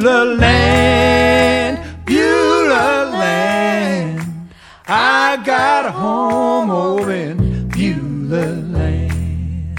Beulah 0.00 0.24
land, 0.34 2.06
Beulah 2.06 3.10
land. 3.12 4.48
I 4.88 5.36
got 5.44 5.84
a 5.84 5.90
home 5.92 6.70
over 6.70 7.12
in 7.12 7.68
Beulah 7.68 8.62
land, 8.72 9.78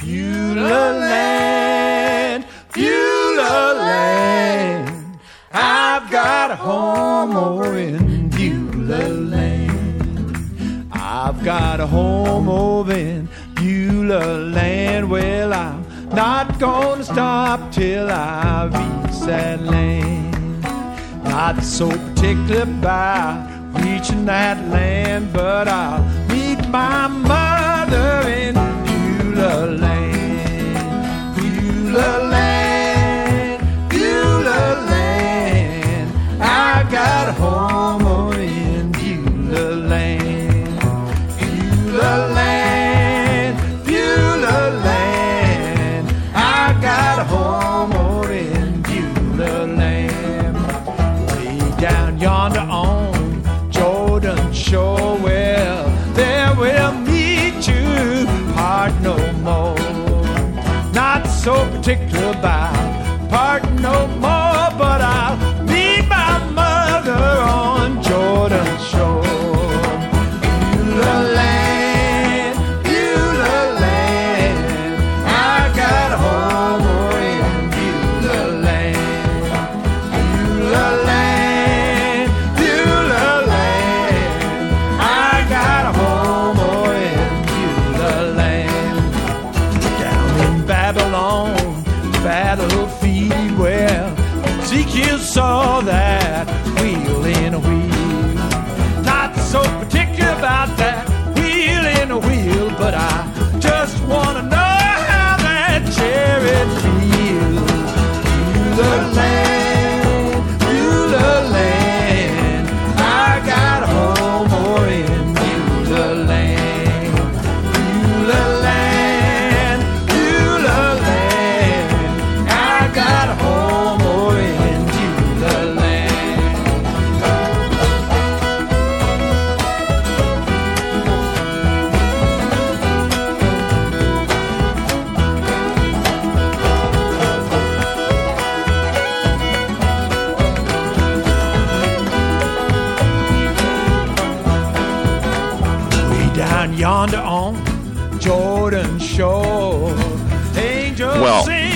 Beulah 0.00 0.92
land, 1.04 2.46
Beulah 2.72 3.74
land. 3.76 5.20
I've 5.52 6.10
got 6.10 6.50
a 6.50 6.56
home 6.56 7.36
over 7.36 7.76
in 7.76 8.30
Beulah 8.30 9.08
land. 9.08 10.88
I've 10.94 11.44
got 11.44 11.78
a 11.78 11.86
home 11.86 12.48
over 12.48 12.94
in 12.94 13.28
Beulah 13.56 14.48
land. 14.48 15.10
Well, 15.10 15.52
I'm 15.52 15.84
not 16.08 16.58
gonna 16.58 17.04
stop 17.04 17.70
till 17.70 18.10
I 18.10 18.64
reach 18.72 19.01
that 19.26 19.62
land. 19.62 20.62
Not 21.24 21.62
so 21.62 21.88
particular 21.90 22.62
about 22.62 23.48
reaching 23.74 24.24
that 24.26 24.58
land, 24.68 25.32
but 25.32 25.68
I'll 25.68 26.02
meet 26.28 26.68
my 26.68 27.06
mother 27.06 28.28
in 28.28 28.54
Beulah 28.54 29.66
land. 29.78 31.36
Beulah 31.36 32.28
land, 32.34 33.88
Beulah 33.90 34.86
land. 34.90 36.12
I 36.40 36.86
got 36.90 37.34
home 37.36 37.71
so 61.42 61.54
particular 61.70 62.30
about. 62.30 63.28
Part 63.28 63.64
no 63.80 64.06
more, 64.22 64.41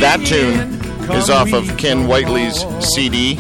that 0.07 0.25
tune 0.25 0.57
is 1.13 1.29
off 1.31 1.53
of 1.53 1.77
Ken 1.77 2.07
Whiteley's 2.07 2.65
CD. 2.95 3.35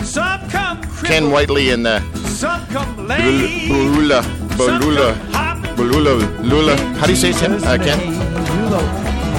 Ken 1.04 1.30
Whiteley 1.30 1.70
and 1.70 1.86
the 1.86 2.00
some 2.26 2.66
come 2.66 3.06
lame, 3.06 3.68
Bulula, 3.70 4.22
Bulula. 4.56 5.14
Bulula, 5.76 6.42
Lula. 6.42 6.76
How 6.98 7.06
do 7.06 7.12
you 7.12 7.16
say 7.16 7.30
it, 7.30 7.36
Tim? 7.36 7.52
Uh, 7.62 7.76
Ken? 7.78 7.98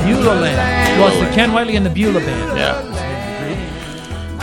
Beulah, 0.06 0.40
Land. 0.40 1.02
Well, 1.02 1.10
it's 1.12 1.30
the 1.30 1.36
Ken 1.36 1.52
Whiteley 1.52 1.76
and 1.76 1.86
the 1.86 1.90
Beulah 1.90 2.20
Band. 2.22 2.58
Yeah. 2.58 2.94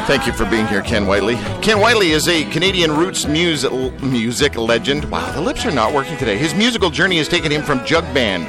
Thank 0.06 0.26
you 0.26 0.34
for 0.34 0.44
being 0.44 0.66
here, 0.66 0.82
Ken 0.82 1.06
Whiteley. 1.06 1.36
Ken 1.62 1.80
Whiteley 1.80 2.10
is 2.10 2.28
a 2.28 2.44
Canadian 2.50 2.94
roots 2.94 3.26
mus- 3.26 3.64
music 4.02 4.54
legend. 4.56 5.06
Wow, 5.06 5.32
the 5.32 5.40
lips 5.40 5.64
are 5.64 5.70
not 5.70 5.94
working 5.94 6.18
today. 6.18 6.36
His 6.36 6.54
musical 6.54 6.90
journey 6.90 7.16
has 7.16 7.28
taken 7.28 7.50
him 7.50 7.62
from 7.62 7.82
jug 7.86 8.04
band, 8.12 8.44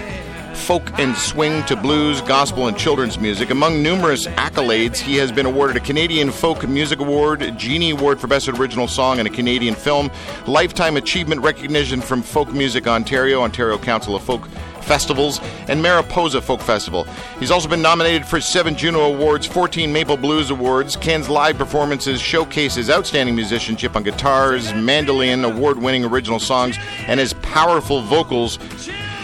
folk 0.55 0.97
and 0.99 1.15
swing 1.15 1.63
to 1.65 1.75
blues, 1.75 2.21
gospel, 2.21 2.67
and 2.67 2.77
children's 2.77 3.19
music. 3.19 3.49
Among 3.49 3.83
numerous 3.83 4.25
accolades, 4.25 4.97
he 4.97 5.15
has 5.17 5.31
been 5.31 5.45
awarded 5.45 5.77
a 5.77 5.79
Canadian 5.79 6.31
Folk 6.31 6.67
Music 6.67 6.99
Award, 6.99 7.53
Genie 7.57 7.91
Award 7.91 8.19
for 8.19 8.27
Best 8.27 8.47
Original 8.47 8.87
Song 8.87 9.19
in 9.19 9.27
a 9.27 9.29
Canadian 9.29 9.75
Film, 9.75 10.09
Lifetime 10.47 10.97
Achievement 10.97 11.41
Recognition 11.41 12.01
from 12.01 12.21
Folk 12.21 12.53
Music 12.53 12.87
Ontario, 12.87 13.41
Ontario 13.41 13.77
Council 13.77 14.15
of 14.15 14.23
Folk 14.23 14.47
Festivals, 14.81 15.39
and 15.67 15.81
Mariposa 15.81 16.41
Folk 16.41 16.61
Festival. 16.61 17.03
He's 17.39 17.51
also 17.51 17.67
been 17.67 17.81
nominated 17.81 18.25
for 18.25 18.39
seven 18.39 18.75
Juno 18.75 19.01
Awards, 19.01 19.45
14 19.45 19.91
Maple 19.91 20.17
Blues 20.17 20.51
Awards. 20.51 20.95
Ken's 20.95 21.27
live 21.27 21.57
performances 21.57 22.21
showcase 22.21 22.75
his 22.75 22.89
outstanding 22.89 23.35
musicianship 23.35 23.95
on 23.95 24.03
guitars, 24.03 24.73
mandolin, 24.73 25.43
award 25.43 25.77
winning 25.77 26.05
original 26.05 26.39
songs, 26.39 26.77
and 27.07 27.19
his 27.19 27.33
powerful 27.33 28.01
vocals. 28.01 28.59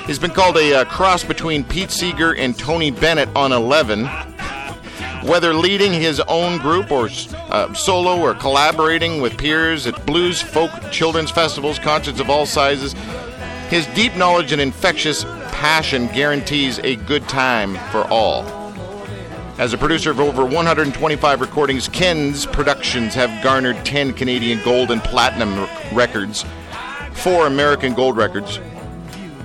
He's 0.07 0.17
been 0.17 0.31
called 0.31 0.57
a 0.57 0.81
uh, 0.81 0.85
cross 0.85 1.23
between 1.23 1.63
Pete 1.63 1.91
Seeger 1.91 2.35
and 2.35 2.57
Tony 2.57 2.89
Bennett 2.89 3.29
on 3.35 3.51
11. 3.51 4.05
Whether 5.23 5.53
leading 5.53 5.93
his 5.93 6.19
own 6.21 6.57
group 6.57 6.91
or 6.91 7.07
uh, 7.33 7.71
solo 7.73 8.19
or 8.19 8.33
collaborating 8.33 9.21
with 9.21 9.37
peers 9.37 9.85
at 9.85 10.03
blues, 10.05 10.41
folk, 10.41 10.71
children's 10.91 11.29
festivals, 11.29 11.77
concerts 11.77 12.19
of 12.19 12.29
all 12.29 12.47
sizes, 12.47 12.93
his 13.69 13.85
deep 13.87 14.15
knowledge 14.15 14.51
and 14.51 14.59
infectious 14.59 15.23
passion 15.51 16.07
guarantees 16.07 16.79
a 16.79 16.95
good 16.95 17.29
time 17.29 17.75
for 17.91 18.03
all. 18.09 18.43
As 19.59 19.73
a 19.73 19.77
producer 19.77 20.09
of 20.09 20.19
over 20.19 20.43
125 20.43 21.39
recordings, 21.39 21.87
Ken's 21.87 22.47
productions 22.47 23.13
have 23.13 23.43
garnered 23.43 23.85
10 23.85 24.13
Canadian 24.13 24.59
gold 24.63 24.89
and 24.89 25.03
platinum 25.03 25.69
records, 25.93 26.43
4 27.13 27.45
American 27.45 27.93
gold 27.93 28.17
records, 28.17 28.59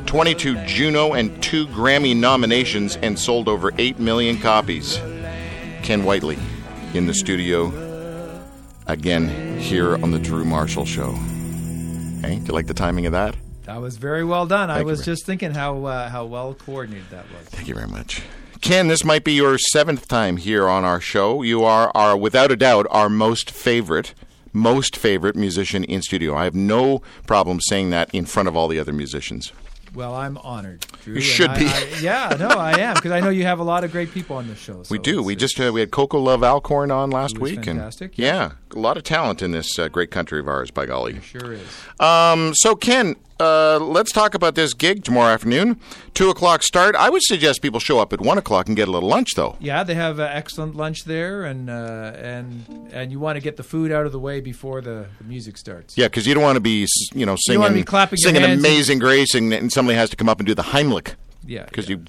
22 0.07 0.65
Juno 0.65 1.13
and 1.13 1.43
2 1.43 1.67
Grammy 1.69 2.17
nominations, 2.17 2.97
and 2.97 3.19
sold 3.19 3.49
over 3.49 3.73
8 3.77 3.99
million 3.99 4.39
copies. 4.39 4.99
Ken 5.83 6.05
Whiteley 6.05 6.39
in 6.95 7.07
the 7.07 7.15
studio 7.15 7.73
again 8.87 9.59
here 9.59 9.95
on 9.95 10.11
the 10.11 10.19
Drew 10.19 10.45
Marshall 10.45 10.85
Show. 10.85 11.13
Hey, 12.23 12.37
do 12.37 12.47
you 12.47 12.53
like 12.53 12.67
the 12.67 12.75
timing 12.75 13.07
of 13.07 13.13
that? 13.13 13.37
That 13.65 13.81
was 13.81 13.97
very 13.97 14.25
well 14.25 14.47
done. 14.47 14.71
I 14.71 14.75
Thank 14.77 14.85
you 14.85 14.91
was 14.91 15.05
just 15.05 15.27
thinking 15.27 15.53
how 15.53 15.85
uh, 15.85 16.09
how 16.09 16.25
well 16.25 16.55
coordinated 16.55 17.11
that 17.11 17.25
was. 17.31 17.49
Thank 17.49 17.69
you 17.69 17.75
very 17.75 17.89
much. 17.89 18.23
Ken, 18.61 18.89
this 18.89 19.05
might 19.05 19.23
be 19.23 19.33
your 19.33 19.59
seventh 19.59 20.09
time 20.09 20.39
here 20.39 20.69
on 20.69 20.85
our 20.85 21.01
show. 21.01 21.43
You 21.43 21.65
are, 21.65 21.93
are 21.95 22.17
without 22.17 22.51
a 22.51 22.57
doubt, 22.57 22.87
our 22.91 23.09
most 23.09 23.51
favorite, 23.51 24.15
most 24.53 24.97
favorite 24.97 25.37
musician 25.37 25.85
in 25.85 26.01
studio. 26.01 26.35
I 26.35 26.45
have 26.45 26.55
no 26.55 27.03
problem 27.27 27.61
saying 27.61 27.91
that 27.91 28.13
in 28.15 28.25
front 28.25 28.49
of 28.49 28.57
all 28.57 28.67
the 28.67 28.81
other 28.81 28.93
musicians. 28.93 29.53
Well, 29.97 30.15
I'm 30.15 30.37
honored. 30.39 30.87
Drew, 31.03 31.15
You 31.15 31.21
should 31.23 31.49
I- 31.51 31.59
be. 31.59 31.67
I- 31.67 31.89
yeah, 32.03 32.37
no, 32.39 32.49
I 32.49 32.79
am 32.79 32.95
because 32.95 33.13
I 33.13 33.21
know 33.21 33.31
you 33.31 33.45
have 33.45 33.59
a 33.59 33.65
lot 33.65 33.83
of 33.83 33.91
great 33.93 34.13
people 34.13 34.37
on 34.37 34.47
the 34.47 34.55
show. 34.55 34.83
We 34.91 34.99
do. 34.99 35.23
We 35.23 35.35
just 35.35 35.59
uh, 35.59 35.73
we 35.73 35.81
had 35.81 35.91
Coco 35.91 36.19
Love 36.19 36.45
Alcorn 36.45 36.91
on 36.91 37.11
last 37.11 37.39
week, 37.39 37.65
fantastic, 37.65 38.11
and 38.11 38.19
yeah, 38.19 38.53
a 38.75 38.79
lot 38.79 38.97
of 38.99 39.03
talent 39.05 39.41
in 39.43 39.53
this 39.53 39.79
uh, 39.79 39.89
great 39.89 40.11
country 40.11 40.39
of 40.39 40.49
ours. 40.49 40.71
By 40.71 40.87
golly. 40.87 41.21
sure 41.23 41.55
is. 41.55 41.61
Um, 41.99 42.53
so 42.55 42.75
Ken, 42.77 43.17
uh, 43.39 43.79
let's 43.81 44.13
talk 44.13 44.35
about 44.35 44.55
this 44.55 44.73
gig 44.75 45.05
tomorrow 45.05 45.33
afternoon. 45.35 45.79
Two 46.15 46.31
o'clock 46.31 46.63
start. 46.63 46.95
I 46.97 47.11
would 47.11 47.23
suggest 47.23 47.61
people 47.61 47.81
show 47.81 47.99
up 47.99 48.13
at 48.13 48.21
one 48.21 48.39
o'clock 48.39 48.67
and 48.69 48.77
get 48.77 48.89
a 48.89 48.91
little 48.91 49.09
lunch, 49.09 49.35
though. 49.35 49.57
Yeah, 49.61 49.83
they 49.85 49.95
have 49.95 50.19
uh, 50.19 50.29
excellent 50.33 50.75
lunch 50.77 51.05
there, 51.05 51.45
and 51.45 51.69
uh, 51.69 52.13
and 52.17 52.89
and 52.93 53.13
you 53.13 53.21
want 53.21 53.37
to 53.37 53.41
get 53.41 53.57
the 53.57 53.63
food 53.63 53.93
out 53.93 54.07
of 54.07 54.13
the 54.13 54.19
way 54.21 54.41
before 54.41 54.81
the, 54.81 55.07
the 55.19 55.25
music 55.25 55.59
starts. 55.59 55.97
Yeah, 55.99 56.07
because 56.07 56.27
you 56.27 56.35
don't 56.35 56.43
want 56.43 56.57
to 56.57 56.61
be, 56.61 56.87
you 57.15 57.27
know, 57.27 57.37
singing, 57.39 57.73
be 57.75 57.83
clapping 57.83 58.17
singing 58.17 58.41
hands 58.43 58.53
and- 58.53 58.61
"Amazing 58.67 58.99
Grace," 59.01 59.35
and, 59.35 59.53
and 59.53 59.71
somebody 59.73 59.99
has 59.99 60.09
to 60.11 60.17
come 60.17 60.29
up 60.29 60.39
and 60.41 60.47
do 60.47 60.55
the 60.55 60.63
Heimlich 60.63 61.15
Yeah, 61.45 61.65
because 61.67 61.89
yeah, 61.91 61.97
you 61.97 62.05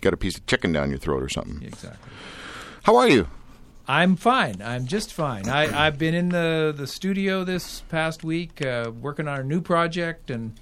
got 0.00 0.12
a 0.14 0.16
piece 0.16 0.36
of 0.36 0.44
chicken 0.46 0.72
down 0.72 0.90
your 0.90 0.98
throat 0.98 1.22
or 1.22 1.28
something. 1.28 1.62
exactly. 1.62 2.10
How 2.82 2.96
are 2.96 3.08
you? 3.08 3.28
I'm 3.86 4.14
fine. 4.16 4.62
I'm 4.64 4.86
just 4.86 5.12
fine. 5.12 5.48
I, 5.48 5.86
I've 5.86 5.98
been 5.98 6.14
in 6.14 6.28
the, 6.30 6.72
the 6.76 6.86
studio 6.86 7.42
this 7.44 7.80
past 7.88 8.22
week, 8.24 8.64
uh, 8.64 8.90
working 9.00 9.26
on 9.28 9.40
a 9.40 9.42
new 9.44 9.60
project, 9.60 10.30
and 10.30 10.54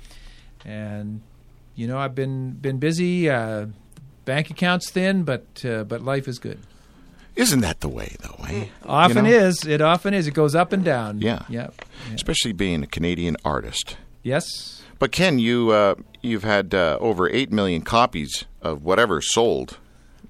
and 0.64 1.20
you 1.74 1.86
know 1.86 1.98
I've 1.98 2.14
been 2.14 2.52
been 2.52 2.78
busy. 2.78 3.28
Uh, 3.30 3.66
bank 4.24 4.50
account's 4.50 4.90
thin, 4.90 5.24
but 5.24 5.44
uh, 5.64 5.84
but 5.84 6.02
life 6.02 6.28
is 6.28 6.38
good. 6.38 6.58
Isn't 7.36 7.60
that 7.60 7.80
the 7.80 7.88
way, 7.88 8.16
though? 8.20 8.44
Eh? 8.48 8.66
Often 8.84 9.24
You 9.24 9.30
know? 9.30 9.46
is. 9.46 9.64
It 9.64 9.80
often 9.80 10.12
is. 10.14 10.26
It 10.26 10.34
goes 10.34 10.54
up 10.54 10.72
and 10.72 10.84
down. 10.84 11.20
Yeah. 11.20 11.44
Yep. 11.48 11.74
Yeah. 12.08 12.14
especially 12.14 12.52
being 12.52 12.82
a 12.82 12.86
Canadian 12.86 13.36
artist. 13.44 13.96
Yes. 14.22 14.82
But 14.98 15.12
Ken, 15.12 15.38
you 15.38 15.70
uh, 15.70 15.94
you've 16.22 16.42
had 16.44 16.74
uh, 16.74 16.98
over 17.00 17.30
eight 17.30 17.50
million 17.50 17.82
copies 17.82 18.44
of 18.60 18.84
whatever 18.84 19.20
sold. 19.22 19.78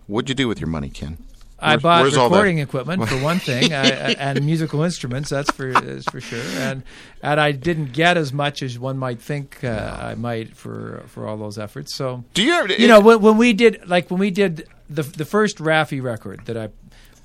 What'd 0.07 0.29
you 0.29 0.35
do 0.35 0.47
with 0.47 0.61
your 0.61 0.69
money, 0.69 0.89
Ken? 0.91 1.19
I 1.63 1.73
Where's- 1.73 1.83
bought 1.83 2.03
where's 2.03 2.17
recording 2.17 2.59
equipment 2.59 3.07
for 3.09 3.17
one 3.23 3.39
thing, 3.51 3.73
I, 3.75 3.83
I, 3.83 4.11
and 4.19 4.45
musical 4.47 4.83
instruments. 4.83 5.29
That's 5.31 5.51
for 5.51 5.73
that's 5.73 6.11
for 6.11 6.21
sure. 6.21 6.43
And 6.59 6.83
and 7.23 7.39
I 7.39 7.53
didn't 7.53 7.93
get 7.93 8.17
as 8.17 8.33
much 8.33 8.63
as 8.63 8.79
one 8.79 8.97
might 8.97 9.21
think 9.21 9.63
uh, 9.63 9.97
I 10.01 10.15
might 10.15 10.57
for 10.57 11.03
for 11.09 11.27
all 11.29 11.37
those 11.37 11.59
efforts. 11.59 11.95
So 11.95 12.25
Do 12.35 12.43
you 12.43 12.53
ever? 12.55 12.73
you 12.73 12.89
know 12.89 13.01
when, 13.01 13.21
when 13.21 13.37
we 13.37 13.53
did 13.53 13.87
like 13.89 14.11
when 14.11 14.19
we 14.21 14.31
did 14.31 14.67
the 14.89 15.03
the 15.03 15.25
first 15.27 15.59
Raffi 15.59 16.03
record 16.03 16.47
that 16.47 16.57
I 16.57 16.71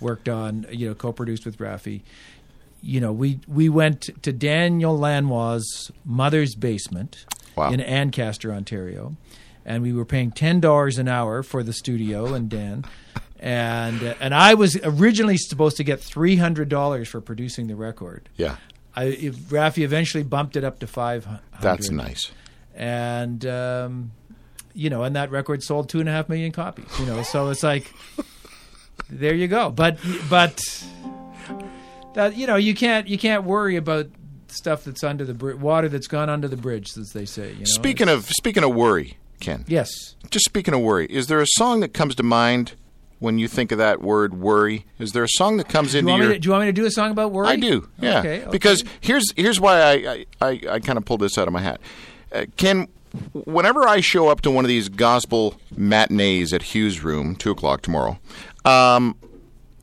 worked 0.01 0.27
on, 0.27 0.65
you 0.69 0.89
know, 0.89 0.95
co-produced 0.95 1.45
with 1.45 1.57
Raffi. 1.57 2.01
You 2.81 2.99
know, 2.99 3.13
we 3.13 3.39
we 3.47 3.69
went 3.69 4.09
to 4.23 4.31
Daniel 4.33 4.97
Lanois' 4.99 5.89
mother's 6.03 6.55
basement 6.55 7.25
Wow. 7.55 7.71
in 7.71 7.79
Ancaster, 7.79 8.51
Ontario, 8.53 9.15
and 9.65 9.81
we 9.81 9.93
were 9.93 10.03
paying 10.05 10.31
ten 10.31 10.59
dollars 10.59 10.97
an 10.99 11.07
hour 11.07 11.41
for 11.41 11.63
the 11.63 11.71
studio 11.73 12.33
and 12.33 12.49
Dan. 12.49 12.83
And 13.39 14.01
and 14.19 14.33
I 14.33 14.53
was 14.53 14.77
originally 14.83 15.37
supposed 15.37 15.77
to 15.77 15.83
get 15.83 15.99
three 16.01 16.37
hundred 16.37 16.69
dollars 16.69 17.07
for 17.09 17.19
producing 17.21 17.67
the 17.67 17.75
record. 17.75 18.29
yeah, 18.37 18.57
I, 18.95 19.05
if 19.05 19.35
Raffi 19.49 19.83
eventually 19.83 20.23
bumped 20.23 20.55
it 20.55 20.63
up 20.63 20.79
to 20.79 20.87
five 20.87 21.25
hundred. 21.25 21.41
that's 21.61 21.89
nice. 21.89 22.31
And 22.73 23.45
um, 23.45 24.11
you 24.73 24.89
know, 24.89 25.03
and 25.03 25.15
that 25.15 25.31
record 25.31 25.63
sold 25.63 25.89
two 25.89 25.99
and 25.99 26.07
a 26.09 26.11
half 26.11 26.29
million 26.29 26.51
copies. 26.51 26.87
You 26.99 27.05
know, 27.05 27.23
so 27.23 27.49
it's 27.49 27.63
like, 27.63 27.93
there 29.09 29.33
you 29.35 29.47
go. 29.47 29.69
But 29.69 29.99
but 30.29 30.61
that 32.13 32.35
you 32.35 32.47
know, 32.47 32.55
you 32.55 32.73
can't 32.73 33.07
you 33.07 33.17
can't 33.17 33.43
worry 33.43 33.75
about 33.75 34.07
stuff 34.47 34.85
that's 34.85 35.03
under 35.03 35.25
the 35.25 35.33
bri- 35.33 35.55
water 35.55 35.89
that's 35.89 36.07
gone 36.07 36.29
under 36.29 36.47
the 36.47 36.57
bridge, 36.57 36.97
as 36.97 37.11
they 37.13 37.25
say. 37.25 37.51
You 37.51 37.59
know? 37.59 37.65
Speaking 37.65 38.07
of 38.09 38.25
speaking 38.29 38.63
of 38.63 38.73
worry, 38.73 39.17
Ken. 39.41 39.65
yes, 39.67 39.89
Just 40.31 40.45
speaking 40.45 40.73
of 40.73 40.79
worry, 40.81 41.05
is 41.07 41.27
there 41.27 41.41
a 41.41 41.47
song 41.57 41.81
that 41.81 41.93
comes 41.93 42.15
to 42.15 42.23
mind 42.23 42.73
when 43.25 43.39
you 43.39 43.48
think 43.48 43.72
of 43.72 43.80
that 43.80 44.01
word 44.01 44.36
worry? 44.36 44.86
Is 45.00 45.12
there 45.12 45.24
a 45.24 45.27
song 45.27 45.57
that 45.57 45.68
comes 45.68 45.92
do 45.92 45.98
you, 45.98 46.00
into 46.00 46.12
want 46.12 46.24
your 46.24 46.33
to, 46.33 46.39
do 46.39 46.48
you 46.48 46.51
want 46.51 46.62
me 46.62 46.68
to 46.68 46.74
do 46.74 46.86
a 46.86 46.92
song 46.92 47.10
about 47.10 47.31
worry? 47.31 47.48
I 47.48 47.56
do, 47.56 47.89
yeah. 48.00 48.19
Okay, 48.19 48.42
okay. 48.42 48.51
Because 48.51 48.83
here's 49.01 49.33
here's 49.36 49.60
why 49.60 49.81
I 49.81 49.92
I, 49.92 50.25
I, 50.42 50.62
I 50.74 50.80
kind 50.80 50.98
of 50.98 51.06
pulled 51.06 51.22
this 51.22 51.36
out 51.38 51.48
of 51.48 51.54
my 51.54 51.62
hat. 51.62 51.81
Uh, 52.31 52.45
Ken, 52.56 52.88
whenever 53.33 53.88
I 53.88 54.00
show 54.00 54.30
up 54.30 54.42
to 54.42 54.51
one 54.51 54.63
of 54.63 54.69
these 54.69 54.89
gospel 54.89 55.60
matinees 55.75 56.54
at 56.54 56.62
Hughes 56.62 57.04
Room, 57.04 57.36
two 57.36 57.50
o'clock 57.50 57.81
tomorrow, 57.81 58.19
um, 58.63 59.16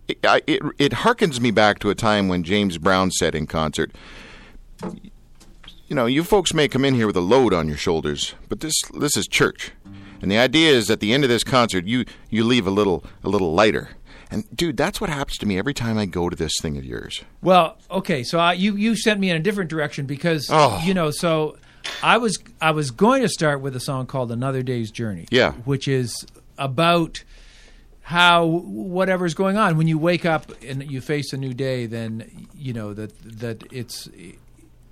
it, 0.07 0.19
I, 0.25 0.41
it 0.47 0.63
it 0.79 0.93
harkens 0.93 1.41
me 1.41 1.51
back 1.51 1.81
to 1.81 1.91
a 1.91 1.97
time 1.97 2.29
when 2.29 2.45
James 2.45 2.79
Brown 2.79 3.11
said 3.11 3.35
in 3.35 3.49
concert. 3.49 3.91
You 5.89 5.97
know, 5.97 6.07
you 6.07 6.23
folks 6.23 6.55
may 6.55 6.69
come 6.69 6.85
in 6.85 6.95
here 6.95 7.09
with 7.09 7.17
a 7.17 7.21
load 7.21 7.53
on 7.53 7.67
your 7.67 7.77
shoulders, 7.77 8.35
but 8.49 8.61
this 8.61 8.81
this 8.99 9.17
is 9.17 9.27
church, 9.27 9.73
and 10.23 10.31
the 10.31 10.39
idea 10.39 10.71
is 10.73 10.91
at 10.91 11.01
the 11.01 11.13
end 11.13 11.25
of 11.25 11.29
this 11.31 11.45
concert, 11.45 11.85
you 11.87 12.05
you 12.31 12.45
leave 12.45 12.67
a 12.67 12.71
little 12.71 13.05
a 13.23 13.29
little 13.29 13.53
lighter. 13.53 13.91
And 14.31 14.45
dude, 14.57 14.79
that's 14.79 14.99
what 14.99 15.11
happens 15.11 15.37
to 15.39 15.47
me 15.47 15.59
every 15.59 15.75
time 15.75 15.99
I 15.99 16.07
go 16.07 16.31
to 16.31 16.37
this 16.37 16.55
thing 16.63 16.79
of 16.79 16.85
yours. 16.87 17.23
Well, 17.43 17.77
okay, 17.91 18.23
so 18.23 18.39
I, 18.39 18.55
you 18.55 18.77
you 18.77 18.97
sent 18.97 19.21
me 19.21 19.29
in 19.29 19.37
a 19.37 19.41
different 19.41 19.69
direction 19.69 20.07
because 20.07 20.49
Oh. 20.51 20.81
you 20.85 20.95
know, 20.95 21.11
so 21.11 21.59
I 22.03 22.17
was 22.17 22.39
I 22.61 22.71
was 22.71 22.91
going 22.91 23.21
to 23.21 23.29
start 23.29 23.61
with 23.61 23.77
a 23.77 23.81
song 23.81 24.07
called 24.07 24.33
"Another 24.33 24.63
Day's 24.63 24.91
Journey," 24.91 25.27
Yeah. 25.31 25.53
which 25.67 25.87
is 25.87 26.15
about 26.57 27.25
how 28.05 28.47
whatever's 28.47 29.35
going 29.35 29.57
on 29.57 29.77
when 29.77 29.87
you 29.87 29.99
wake 29.99 30.25
up 30.25 30.51
and 30.63 30.91
you 30.91 31.01
face 31.01 31.33
a 31.33 31.37
new 31.37 31.55
day, 31.55 31.87
then 31.87 32.47
you 32.55 32.73
know 32.73 32.95
that 32.95 33.13
that 33.41 33.65
it's 33.71 34.09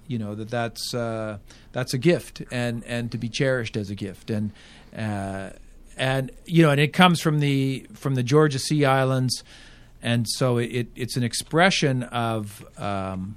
you 0.06 0.18
know 0.18 0.34
that 0.34 0.50
that's 0.50 0.92
uh, 0.94 1.38
that's 1.72 1.94
a 1.94 1.98
gift 1.98 2.42
and 2.52 2.84
and 2.84 3.10
to 3.12 3.18
be 3.18 3.28
cherished 3.28 3.76
as 3.76 3.88
a 3.90 3.94
gift 3.94 4.28
and 4.30 4.52
uh, 4.96 5.50
and 5.96 6.30
you 6.46 6.62
know 6.62 6.70
and 6.70 6.80
it 6.80 6.92
comes 6.92 7.20
from 7.20 7.40
the 7.40 7.86
from 7.94 8.14
the 8.14 8.22
Georgia 8.22 8.58
Sea 8.58 8.84
Islands 8.84 9.42
and 10.02 10.26
so 10.28 10.56
it, 10.58 10.88
it's 10.96 11.16
an 11.16 11.22
expression 11.22 12.02
of 12.04 12.64
um, 12.78 13.36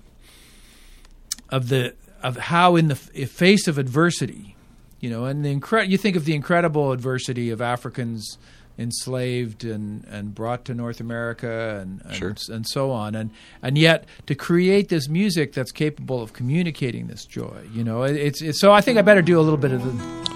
of 1.50 1.70
the 1.70 1.94
of 2.22 2.38
how 2.38 2.76
in 2.76 2.88
the 2.88 2.96
f- 2.96 3.30
face 3.30 3.68
of 3.68 3.78
adversity 3.78 4.56
you 5.00 5.10
know 5.10 5.26
and 5.26 5.44
the 5.44 5.54
incre- 5.54 5.88
you 5.90 5.98
think 5.98 6.16
of 6.16 6.26
the 6.26 6.34
incredible 6.34 6.92
adversity 6.92 7.50
of 7.50 7.62
Africans 7.62 8.38
enslaved 8.80 9.64
and, 9.66 10.04
and 10.06 10.34
brought 10.34 10.66
to 10.66 10.74
North 10.74 11.00
America 11.00 11.80
and 11.82 12.02
and, 12.06 12.16
Sure. 12.16 12.36
and 12.50 12.66
so 12.68 12.90
on 12.92 13.14
and 13.14 13.30
and 13.62 13.78
yet 13.78 14.06
to 14.26 14.34
create 14.36 14.90
this 14.90 15.08
music 15.10 15.54
that's 15.54 15.72
capable 15.72 16.22
of 16.24 16.34
communicating 16.34 17.08
this 17.08 17.26
joy 17.26 17.62
you 17.74 17.84
know 17.84 18.04
it, 18.04 18.16
it's, 18.16 18.42
it's 18.42 18.60
so 18.60 18.72
I 18.72 18.82
think 18.82 18.98
I 18.98 19.02
better 19.04 19.22
do 19.22 19.40
a 19.40 19.42
little 19.44 19.58
bit 19.58 19.74
of 19.74 19.84
the 19.84 20.33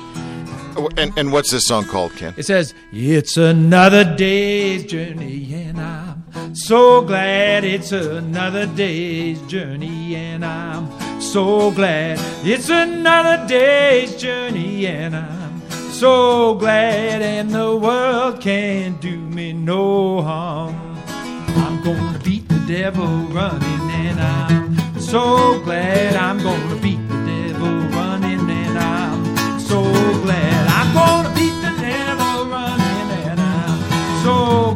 And, 0.77 1.11
and 1.17 1.31
what's 1.31 1.51
this 1.51 1.65
song 1.65 1.85
called, 1.85 2.13
Ken? 2.13 2.35
it 2.37 2.45
says, 2.45 2.75
It's 2.91 3.35
another 3.35 4.15
day's 4.15 4.85
journey, 4.85 5.51
and 5.53 5.81
I'm 5.81 6.55
so 6.55 7.01
glad 7.01 7.63
it's 7.63 7.91
another 7.91 8.67
day's 8.67 9.41
journey, 9.43 10.15
and 10.15 10.45
I'm 10.45 11.19
so 11.19 11.71
glad 11.71 12.19
it's 12.45 12.69
another 12.69 13.47
day's 13.47 14.15
journey, 14.17 14.85
and 14.85 15.15
I'm 15.15 15.61
so 15.91 16.53
glad, 16.55 17.23
and 17.23 17.49
the 17.49 17.75
world 17.75 18.39
can't 18.39 19.01
do 19.01 19.17
me 19.17 19.53
no 19.53 20.21
harm. 20.21 20.75
I'm 21.07 21.83
gonna 21.83 22.19
beat 22.19 22.47
the 22.47 22.59
devil 22.67 23.07
running, 23.07 23.89
and 23.91 24.19
I'm 24.19 24.99
so 24.99 25.59
glad 25.63 26.15
I'm 26.15 26.37
gonna 26.43 26.75
beat 26.81 27.06
glad 30.27 30.67
I'm 30.67 30.93
gonna 30.93 31.33
beat 31.35 31.55
the 31.61 31.71
devil 31.79 32.51
running, 32.51 33.07
and 33.31 33.39
I'm 33.39 33.79
so 34.25 34.66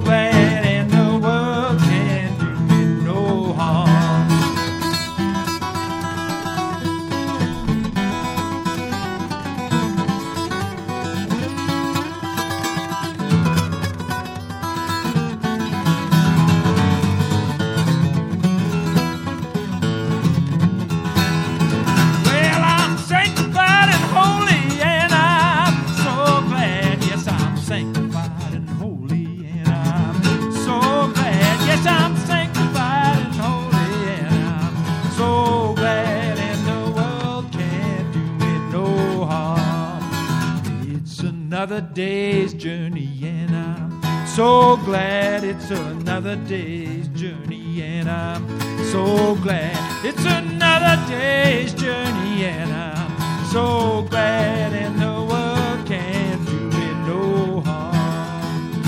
another 41.81 41.95
day's 41.95 42.53
journey, 42.53 43.09
and 43.23 43.55
I'm 43.55 44.27
so 44.27 44.77
glad. 44.85 45.43
It's 45.43 45.71
another 45.71 46.35
day's 46.35 47.07
journey, 47.09 47.81
and 47.81 48.07
I'm 48.09 48.47
so 48.91 49.35
glad. 49.38 49.75
It's 50.05 50.23
another 50.23 51.01
day's 51.09 51.73
journey, 51.73 52.45
and 52.45 52.71
I'm 52.71 53.50
so 53.51 54.05
glad. 54.09 54.73
And 54.73 55.00
the 55.00 55.25
world 55.31 55.88
can't 55.88 56.45
do 56.45 56.59
me 56.69 56.93
no 57.07 57.61
harm, 57.61 58.83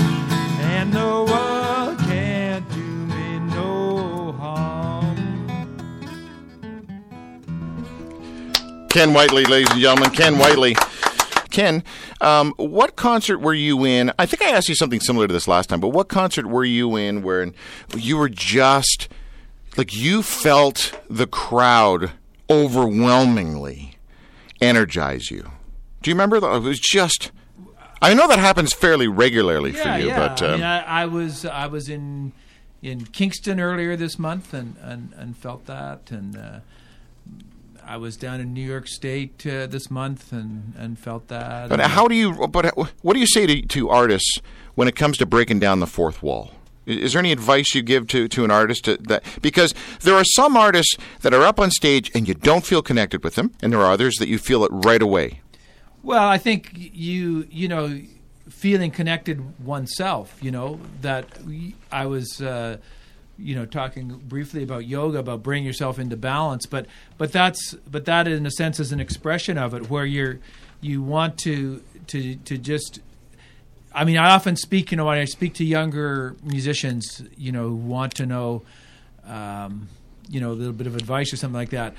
and 0.60 0.92
the 0.92 1.24
world 1.28 1.98
can't 1.98 2.68
do 2.70 2.80
me 2.80 3.38
no 3.54 4.32
harm. 4.32 5.16
Ken 8.88 9.12
Whiteley, 9.12 9.44
ladies 9.46 9.70
and 9.72 9.80
gentlemen. 9.80 10.10
Ken 10.10 10.38
Whiteley. 10.38 10.76
Ken, 11.50 11.84
um, 12.24 12.54
what 12.56 12.96
concert 12.96 13.38
were 13.38 13.54
you 13.54 13.84
in? 13.84 14.10
I 14.18 14.24
think 14.24 14.42
I 14.42 14.50
asked 14.50 14.68
you 14.68 14.74
something 14.74 15.00
similar 15.00 15.26
to 15.26 15.32
this 15.32 15.46
last 15.46 15.68
time, 15.68 15.80
but 15.80 15.88
what 15.88 16.08
concert 16.08 16.46
were 16.46 16.64
you 16.64 16.96
in 16.96 17.22
where 17.22 17.52
you 17.94 18.16
were 18.16 18.30
just 18.30 19.08
like 19.76 19.94
you 19.94 20.22
felt 20.22 20.98
the 21.10 21.26
crowd 21.26 22.12
overwhelmingly 22.48 23.96
energize 24.60 25.30
you? 25.30 25.50
Do 26.02 26.10
you 26.10 26.14
remember? 26.14 26.40
That? 26.40 26.56
It 26.56 26.62
was 26.62 26.80
just. 26.80 27.30
I 28.00 28.14
know 28.14 28.26
that 28.28 28.38
happens 28.38 28.72
fairly 28.72 29.06
regularly 29.06 29.72
yeah, 29.72 29.82
for 29.82 30.00
you, 30.00 30.08
yeah. 30.08 30.28
but 30.28 30.42
I, 30.42 30.46
um, 30.46 30.52
mean, 30.52 30.62
I, 30.62 31.02
I 31.02 31.06
was 31.06 31.44
I 31.44 31.66
was 31.66 31.88
in 31.90 32.32
in 32.82 33.04
Kingston 33.06 33.60
earlier 33.60 33.96
this 33.96 34.18
month 34.18 34.54
and 34.54 34.76
and, 34.80 35.12
and 35.16 35.36
felt 35.36 35.66
that, 35.66 36.10
and 36.10 36.36
uh, 36.36 36.60
I 37.86 37.96
was 37.96 38.16
down 38.16 38.40
in 38.40 38.52
New 38.52 38.66
York 38.66 38.86
State 38.88 39.46
uh, 39.46 39.66
this 39.66 39.90
month 39.90 40.32
and 40.32 40.74
and 40.78 40.98
felt 40.98 41.28
that. 41.28 41.68
But 41.68 41.80
And- 41.80 41.92
how 41.92 42.08
do 42.08 42.14
you? 42.14 42.46
But 42.48 42.76
what 43.02 43.14
do 43.14 43.20
you 43.20 43.26
say 43.26 43.46
to, 43.46 43.62
to 43.62 43.90
artists 43.90 44.40
when 44.74 44.88
it 44.88 44.96
comes 44.96 45.16
to 45.18 45.26
breaking 45.26 45.60
down 45.60 45.80
the 45.80 45.86
fourth 45.86 46.22
wall? 46.22 46.52
Is 46.86 47.12
there 47.14 47.20
any 47.20 47.32
advice 47.32 47.74
you 47.74 47.82
give 47.82 48.08
to, 48.08 48.28
to 48.28 48.44
an 48.44 48.50
artist 48.50 48.84
to, 48.84 48.98
that 49.08 49.24
because 49.40 49.72
there 50.02 50.14
are 50.14 50.24
some 50.24 50.54
artists 50.54 50.94
that 51.22 51.32
are 51.32 51.42
up 51.42 51.58
on 51.58 51.70
stage 51.70 52.10
and 52.14 52.28
you 52.28 52.34
don't 52.34 52.64
feel 52.66 52.82
connected 52.82 53.24
with 53.24 53.36
them, 53.36 53.52
and 53.62 53.72
there 53.72 53.80
are 53.80 53.90
others 53.90 54.16
that 54.16 54.28
you 54.28 54.36
feel 54.38 54.64
it 54.64 54.70
right 54.70 55.00
away. 55.00 55.40
Well, 56.02 56.28
I 56.28 56.36
think 56.36 56.70
you 56.74 57.46
you 57.50 57.68
know 57.68 58.00
feeling 58.50 58.90
connected 58.90 59.58
oneself. 59.64 60.36
You 60.42 60.50
know 60.50 60.78
that 61.00 61.26
I 61.90 62.04
was 62.06 62.42
uh, 62.42 62.76
you 63.38 63.54
know 63.54 63.66
talking 63.66 64.08
briefly 64.08 64.62
about 64.62 64.86
yoga 64.86 65.18
about 65.18 65.42
bringing 65.42 65.66
yourself 65.66 65.98
into 65.98 66.16
balance, 66.16 66.66
but 66.66 66.86
but 67.18 67.32
that's 67.32 67.74
but 67.90 68.04
that 68.04 68.28
in 68.28 68.46
a 68.46 68.50
sense 68.50 68.80
is 68.80 68.92
an 68.92 69.00
expression 69.00 69.58
of 69.58 69.74
it 69.74 69.90
where 69.90 70.04
you're 70.04 70.38
you 70.80 71.02
want 71.02 71.38
to 71.38 71.82
to 72.08 72.36
to 72.36 72.58
just. 72.58 73.00
I 73.96 74.02
mean, 74.02 74.16
I 74.16 74.30
often 74.30 74.56
speak. 74.56 74.90
You 74.90 74.96
know, 74.96 75.04
when 75.04 75.18
I 75.18 75.24
speak 75.24 75.54
to 75.54 75.64
younger 75.64 76.34
musicians, 76.42 77.22
you 77.36 77.52
know, 77.52 77.68
who 77.68 77.76
want 77.76 78.16
to 78.16 78.26
know, 78.26 78.62
um, 79.24 79.86
you 80.28 80.40
know, 80.40 80.50
a 80.50 80.52
little 80.52 80.72
bit 80.72 80.88
of 80.88 80.96
advice 80.96 81.32
or 81.32 81.36
something 81.36 81.54
like 81.54 81.70
that 81.70 81.94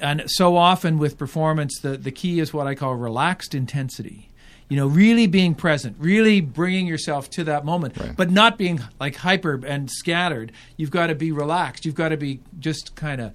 and 0.00 0.24
so 0.26 0.56
often 0.56 0.98
with 0.98 1.18
performance 1.18 1.80
the, 1.80 1.96
the 1.96 2.10
key 2.10 2.40
is 2.40 2.52
what 2.52 2.66
i 2.66 2.74
call 2.74 2.94
relaxed 2.94 3.54
intensity 3.54 4.27
you 4.68 4.76
know 4.76 4.86
really 4.86 5.26
being 5.26 5.54
present 5.54 5.96
really 5.98 6.40
bringing 6.40 6.86
yourself 6.86 7.30
to 7.30 7.44
that 7.44 7.64
moment 7.64 7.96
Right. 7.96 8.16
but 8.16 8.30
not 8.30 8.58
being 8.58 8.80
like 9.00 9.16
hyper 9.16 9.60
and 9.66 9.90
scattered 9.90 10.52
you've 10.76 10.90
got 10.90 11.06
to 11.08 11.14
be 11.14 11.32
relaxed 11.32 11.84
you've 11.86 11.94
got 11.94 12.10
to 12.10 12.16
be 12.16 12.40
just 12.58 12.94
kind 12.94 13.20
of 13.20 13.32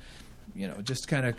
you 0.55 0.67
know 0.67 0.75
just 0.83 1.07
kind 1.07 1.25
of 1.25 1.35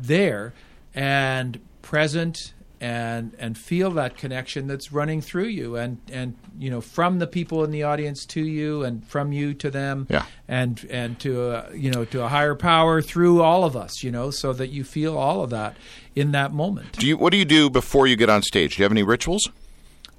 there 0.00 0.52
and 0.94 1.58
present 1.82 2.52
and 2.80 3.34
and 3.38 3.58
feel 3.58 3.90
that 3.90 4.16
connection 4.16 4.66
that's 4.66 4.90
running 4.90 5.20
through 5.20 5.46
you 5.48 5.76
and 5.76 5.98
and 6.10 6.34
you 6.58 6.70
know 6.70 6.80
from 6.80 7.18
the 7.18 7.26
people 7.26 7.62
in 7.62 7.70
the 7.70 7.82
audience 7.82 8.24
to 8.24 8.40
you 8.42 8.82
and 8.82 9.06
from 9.06 9.32
you 9.32 9.52
to 9.54 9.70
them 9.70 10.06
Yeah. 10.08 10.24
and 10.48 10.86
and 10.90 11.18
to 11.20 11.50
a, 11.50 11.76
you 11.76 11.90
know 11.90 12.04
to 12.06 12.22
a 12.22 12.28
higher 12.28 12.54
power 12.54 13.02
through 13.02 13.42
all 13.42 13.64
of 13.64 13.76
us 13.76 14.02
you 14.02 14.10
know 14.10 14.30
so 14.30 14.52
that 14.54 14.68
you 14.68 14.82
feel 14.84 15.18
all 15.18 15.42
of 15.44 15.50
that 15.50 15.76
in 16.16 16.32
that 16.32 16.52
moment 16.52 16.92
Do 16.98 17.06
you? 17.06 17.16
What 17.18 17.32
do 17.32 17.36
you 17.36 17.44
do 17.44 17.68
before 17.70 18.06
you 18.06 18.16
get 18.16 18.30
on 18.30 18.42
stage? 18.42 18.76
Do 18.76 18.80
you 18.80 18.84
have 18.84 18.92
any 18.92 19.02
rituals? 19.02 19.48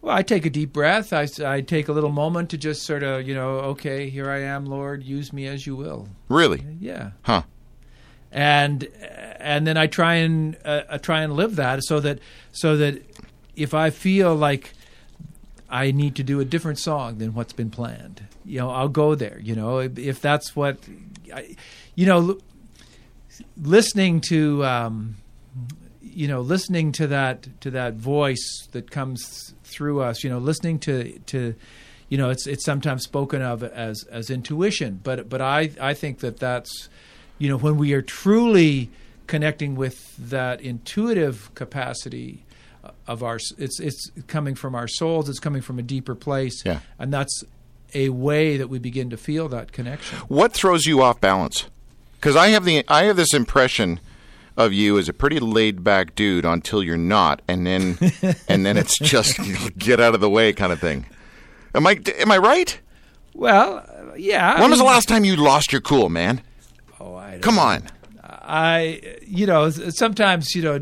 well 0.04 0.16
i 0.16 0.22
take 0.24 0.46
a 0.46 0.50
deep 0.50 0.72
breath 0.74 1.14
I, 1.14 1.28
I 1.46 1.62
take 1.62 1.88
a 1.88 1.92
little 1.94 2.10
moment 2.12 2.50
to 2.52 2.58
just 2.58 2.84
sort 2.84 3.04
of 3.04 3.28
you 3.28 3.34
know 3.36 3.50
okay 3.74 4.10
here 4.10 4.30
i 4.32 4.40
am 4.40 4.66
lord 4.66 5.04
use 5.04 5.32
me 5.34 5.46
as 5.48 5.66
you 5.68 5.76
will 5.76 6.08
Really? 6.30 6.64
yeah 6.80 7.12
Huh? 7.24 7.44
And 8.32 8.88
and 9.40 9.68
then 9.68 9.78
I 9.78 9.88
try 9.88 10.16
and 10.16 10.58
uh, 10.64 10.82
I 10.90 10.98
try 10.98 11.22
and 11.22 11.34
live 11.34 11.56
that 11.58 11.84
so 11.84 12.00
that 12.00 12.20
so 12.52 12.78
that 12.78 13.04
if 13.56 13.74
I 13.74 13.90
feel 13.90 14.36
like 14.36 14.74
I 15.70 15.92
need 15.92 16.16
to 16.16 16.24
do 16.24 16.40
a 16.40 16.46
different 16.46 16.80
song 16.80 17.18
than 17.18 17.34
what's 17.34 17.54
been 17.54 17.70
planned, 17.70 18.24
you 18.46 18.60
know, 18.60 18.70
I'll 18.70 18.90
go 18.90 19.16
there. 19.16 19.40
You 19.42 19.56
know, 19.56 19.80
if, 19.80 19.98
if 19.98 20.22
that's 20.22 20.56
what, 20.56 20.78
I, 21.34 21.56
you 21.96 22.06
know, 22.06 22.38
listening 23.58 24.22
to. 24.30 24.66
Um, 24.66 25.18
you 26.14 26.28
know, 26.28 26.42
listening 26.42 26.92
to 26.92 27.08
that 27.08 27.48
to 27.62 27.72
that 27.72 27.94
voice 27.94 28.68
that 28.74 28.92
comes 28.92 29.54
through 29.64 30.02
us, 30.02 30.24
you 30.24 30.30
know, 30.30 30.40
listening 30.40 30.78
to 30.80 31.18
to, 31.20 31.56
you 32.10 32.18
know, 32.18 32.30
it's 32.30 32.48
it's 32.48 32.66
sometimes 32.66 33.04
spoken 33.04 33.42
of 33.42 33.64
as 33.64 34.04
as 34.12 34.30
intuition, 34.30 35.00
but 35.02 35.30
but 35.30 35.42
I 35.42 35.72
I 35.80 35.94
think 35.94 36.20
that 36.20 36.38
that's, 36.38 36.90
you 37.42 37.50
know, 37.50 37.58
when 37.58 37.78
we 37.78 37.94
are 37.94 38.04
truly 38.04 38.90
connecting 39.26 39.76
with 39.76 40.16
that 40.18 40.62
intuitive 40.62 41.50
capacity 41.56 42.44
of 43.08 43.24
our, 43.24 43.40
it's 43.58 43.80
it's 43.80 44.12
coming 44.28 44.54
from 44.54 44.76
our 44.76 44.88
souls, 44.88 45.28
it's 45.28 45.40
coming 45.40 45.62
from 45.64 45.80
a 45.80 45.82
deeper 45.82 46.14
place, 46.14 46.64
Yeah. 46.66 46.80
and 47.00 47.12
that's 47.12 47.44
a 47.96 48.10
way 48.10 48.58
that 48.58 48.70
we 48.70 48.78
begin 48.80 49.10
to 49.10 49.18
feel 49.18 49.50
that 49.50 49.72
connection. 49.72 50.20
What 50.28 50.54
throws 50.54 50.86
you 50.86 51.02
off 51.02 51.20
balance? 51.20 51.66
Because 52.14 52.36
I 52.36 52.50
have 52.50 52.64
the 52.64 52.86
I 52.88 53.06
have 53.06 53.16
this 53.16 53.34
impression 53.34 54.00
of 54.56 54.72
you 54.72 55.00
as 55.00 55.10
a 55.10 55.14
pretty 55.14 55.40
laid 55.40 55.84
back 55.84 56.14
dude 56.14 56.46
until 56.46 56.84
you're 56.84 56.96
not, 56.98 57.42
and 57.48 57.66
then 57.66 57.98
and 58.48 58.66
then 58.66 58.78
it's 58.78 59.00
just 59.00 59.40
get 59.80 60.00
out 60.00 60.14
of 60.14 60.22
the 60.22 60.30
way 60.30 60.54
kind 60.54 60.72
of 60.72 60.80
thing. 60.80 61.08
Am 61.74 61.88
I 61.88 62.00
am 62.20 62.32
I 62.32 62.38
right? 62.38 62.80
Well, 63.34 63.84
yeah. 64.16 64.54
I 64.58 64.62
When 64.62 64.70
was 64.70 64.80
the 64.80 64.86
last 64.86 65.08
time 65.08 65.24
you 65.26 65.36
lost 65.36 65.72
your 65.72 65.82
cool, 65.82 66.10
man? 66.10 66.42
Oh, 67.02 67.16
I 67.16 67.40
Come 67.42 67.58
on. 67.58 67.84
I, 68.24 69.18
you 69.26 69.46
know, 69.48 69.70
sometimes, 69.72 70.54
you 70.56 70.62
know, 70.62 70.80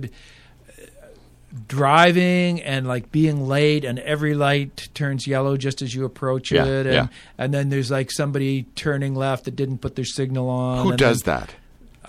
driving 1.68 2.62
and 2.62 2.88
like 2.88 3.12
being 3.12 3.48
late 3.48 3.84
and 3.86 4.00
every 4.00 4.34
light 4.36 4.90
turns 4.94 5.26
yellow 5.26 5.58
just 5.58 5.82
as 5.82 5.96
you 5.96 6.06
approach 6.06 6.52
Yeah, 6.52 6.66
it. 6.66 6.86
And, 6.86 6.94
yeah. 6.96 7.08
and 7.38 7.54
then 7.54 7.70
there's 7.70 7.90
like 7.90 8.12
somebody 8.12 8.64
turning 8.76 9.16
left 9.16 9.46
that 9.46 9.56
didn't 9.56 9.80
put 9.80 9.96
their 9.96 10.06
signal 10.06 10.50
on. 10.50 10.86
Who 10.86 10.98
does 10.98 11.22
then- 11.24 11.40
that? 11.42 11.56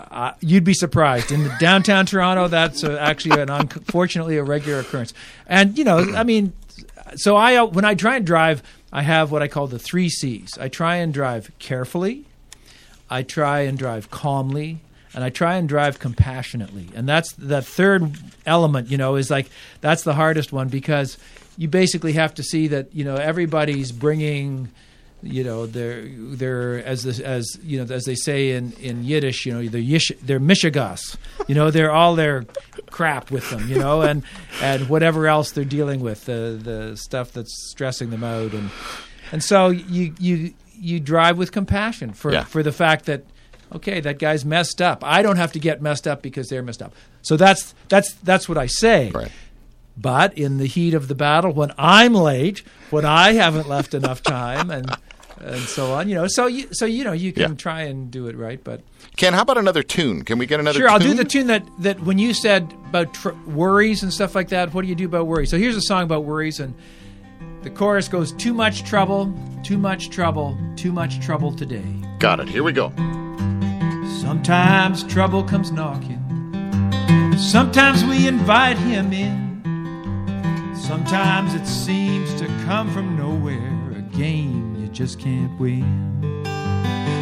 Uh, 0.09 0.33
you'd 0.39 0.63
be 0.63 0.73
surprised. 0.73 1.31
In 1.31 1.47
downtown 1.59 2.07
Toronto, 2.07 2.47
that's 2.47 2.83
uh, 2.83 2.97
actually 2.99 3.39
an 3.39 3.51
unfortunately 3.51 4.37
a 4.37 4.43
regular 4.43 4.79
occurrence. 4.79 5.13
And, 5.45 5.77
you 5.77 5.83
know, 5.83 5.99
I 6.15 6.23
mean, 6.23 6.53
so 7.15 7.35
I, 7.35 7.55
uh, 7.57 7.65
when 7.65 7.85
I 7.85 7.93
try 7.93 8.15
and 8.15 8.25
drive, 8.25 8.63
I 8.91 9.03
have 9.03 9.31
what 9.31 9.43
I 9.43 9.47
call 9.47 9.67
the 9.67 9.77
three 9.77 10.09
C's. 10.09 10.57
I 10.59 10.69
try 10.69 10.95
and 10.95 11.13
drive 11.13 11.51
carefully. 11.59 12.25
I 13.11 13.23
try 13.23 13.61
and 13.61 13.77
drive 13.77 14.09
calmly 14.09 14.79
and 15.13 15.23
I 15.23 15.29
try 15.29 15.57
and 15.57 15.67
drive 15.67 15.99
compassionately. 15.99 16.87
And 16.95 17.07
that's 17.07 17.33
the 17.33 17.61
third 17.61 18.17
element, 18.45 18.89
you 18.89 18.97
know, 18.97 19.17
is 19.17 19.29
like 19.29 19.49
that's 19.81 20.03
the 20.03 20.13
hardest 20.13 20.53
one 20.53 20.69
because 20.69 21.17
you 21.57 21.67
basically 21.67 22.13
have 22.13 22.33
to 22.35 22.43
see 22.43 22.67
that, 22.69 22.95
you 22.95 23.03
know, 23.03 23.15
everybody's 23.15 23.91
bringing 23.91 24.69
you 25.23 25.43
know 25.43 25.67
they're 25.67 26.07
they're 26.07 26.83
as 26.83 27.03
this, 27.03 27.19
as 27.19 27.45
you 27.61 27.77
know 27.77 27.93
as 27.93 28.05
they 28.05 28.15
say 28.15 28.53
in 28.53 28.71
in 28.73 29.03
Yiddish 29.03 29.45
you 29.45 29.53
know 29.53 29.63
they're 29.67 29.79
yish, 29.79 30.11
they're 30.21 30.39
mishigas 30.39 31.15
you 31.47 31.53
know 31.53 31.69
they're 31.69 31.91
all 31.91 32.15
their 32.15 32.45
crap 32.89 33.29
with 33.29 33.47
them 33.51 33.69
you 33.69 33.77
know 33.77 34.01
and 34.01 34.23
and 34.63 34.89
whatever 34.89 35.27
else 35.27 35.51
they're 35.51 35.63
dealing 35.63 35.99
with 35.99 36.25
the 36.25 36.59
the 36.59 36.97
stuff 36.97 37.31
that's 37.33 37.69
stressing 37.69 38.09
them 38.09 38.23
out 38.23 38.53
and 38.53 38.71
and 39.31 39.43
so 39.43 39.69
you 39.69 40.15
you 40.17 40.55
you 40.81 40.99
drive 40.99 41.37
with 41.37 41.51
compassion 41.51 42.11
for 42.13 42.33
Yeah. 42.33 42.43
for 42.43 42.63
the 42.63 42.71
fact 42.71 43.05
that 43.05 43.23
okay 43.73 43.99
that 44.01 44.17
guy's 44.19 44.43
messed 44.43 44.81
up 44.81 45.03
I 45.03 45.21
don't 45.21 45.37
have 45.37 45.51
to 45.53 45.59
get 45.59 45.81
messed 45.81 46.07
up 46.07 46.21
because 46.21 46.49
they're 46.49 46.63
messed 46.63 46.81
up 46.81 46.93
so 47.21 47.37
that's 47.37 47.73
that's 47.87 48.13
that's 48.15 48.49
what 48.49 48.57
I 48.57 48.65
say 48.65 49.11
Right. 49.13 49.31
but 49.95 50.37
in 50.37 50.57
the 50.57 50.65
heat 50.65 50.93
of 50.93 51.07
the 51.07 51.15
battle, 51.15 51.51
when 51.53 51.71
I'm 51.77 52.13
late, 52.13 52.63
when 52.89 53.05
I 53.05 53.33
haven't 53.33 53.67
left 53.69 53.93
enough 53.93 54.23
time, 54.23 54.71
and 54.71 54.89
and 55.39 55.59
so 55.61 55.93
on, 55.93 56.07
you 56.07 56.15
know, 56.15 56.27
so 56.27 56.45
you 56.47 56.67
so 56.71 56.85
you 56.85 57.03
know 57.03 57.11
you 57.13 57.31
can 57.33 57.51
Yeah. 57.51 57.55
try 57.57 57.81
and 57.83 58.09
do 58.11 58.27
it 58.27 58.35
right. 58.37 58.63
But 58.63 58.81
Ken, 59.17 59.33
how 59.33 59.41
about 59.41 59.57
another 59.57 59.83
tune? 59.83 60.23
Can 60.23 60.37
we 60.39 60.45
get 60.45 60.59
another 60.59 60.79
tune? 60.79 60.87
sure, 60.87 60.89
I'll 60.89 60.99
do 60.99 61.13
the 61.13 61.25
tune 61.25 61.47
that 61.47 61.63
that 61.79 61.99
when 62.03 62.17
you 62.19 62.33
said 62.33 62.73
about 62.89 63.13
tr- 63.13 63.31
worries 63.47 64.01
and 64.03 64.11
stuff 64.13 64.33
like 64.35 64.49
that. 64.49 64.73
What 64.73 64.81
do 64.83 64.87
you 64.87 64.95
do 64.95 65.05
about 65.05 65.27
worries? 65.27 65.49
So 65.51 65.57
here's 65.57 65.75
a 65.75 65.81
song 65.81 66.03
about 66.03 66.23
worries, 66.25 66.59
and 66.59 66.73
the 67.63 67.69
chorus 67.69 68.07
goes: 68.07 68.31
"Too 68.33 68.53
much 68.53 68.83
trouble, 68.83 69.33
too 69.63 69.77
much 69.77 70.09
trouble, 70.09 70.57
too 70.75 70.91
much 70.91 71.19
trouble 71.19 71.51
today." 71.53 71.85
Got 72.19 72.39
it. 72.39 72.49
Here 72.49 72.63
we 72.63 72.71
go. 72.71 72.91
Sometimes 74.19 75.03
trouble 75.03 75.43
comes 75.43 75.71
knocking. 75.71 76.19
Sometimes 77.37 78.03
we 78.05 78.27
invite 78.27 78.77
him 78.77 79.11
in. 79.11 79.51
Sometimes 80.75 81.53
it 81.53 81.65
seems 81.65 82.33
to 82.39 82.45
come 82.65 82.91
from 82.91 83.17
nowhere, 83.17 83.97
a 83.97 84.01
game 84.17 84.75
you 84.79 84.87
just 84.87 85.19
can't 85.19 85.59
win. 85.59 86.43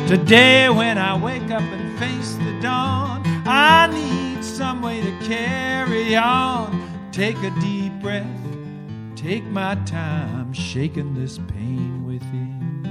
Today, 0.08 0.70
when 0.70 0.98
I 0.98 1.16
wake 1.16 1.52
up 1.52 1.62
and 1.62 2.00
face 2.00 2.34
the 2.34 2.60
dawn, 2.62 3.22
I 3.46 3.88
need 3.88 4.44
some 4.44 4.82
way 4.82 5.02
to 5.02 5.12
carry 5.28 6.16
on. 6.16 6.82
Take 7.12 7.38
a 7.44 7.52
deep 7.62 7.94
breath, 8.02 8.26
take 9.20 9.44
my 9.44 9.76
time, 9.86 10.54
shaking 10.54 11.14
this 11.14 11.40
pain 11.40 12.06
within. 12.06 12.86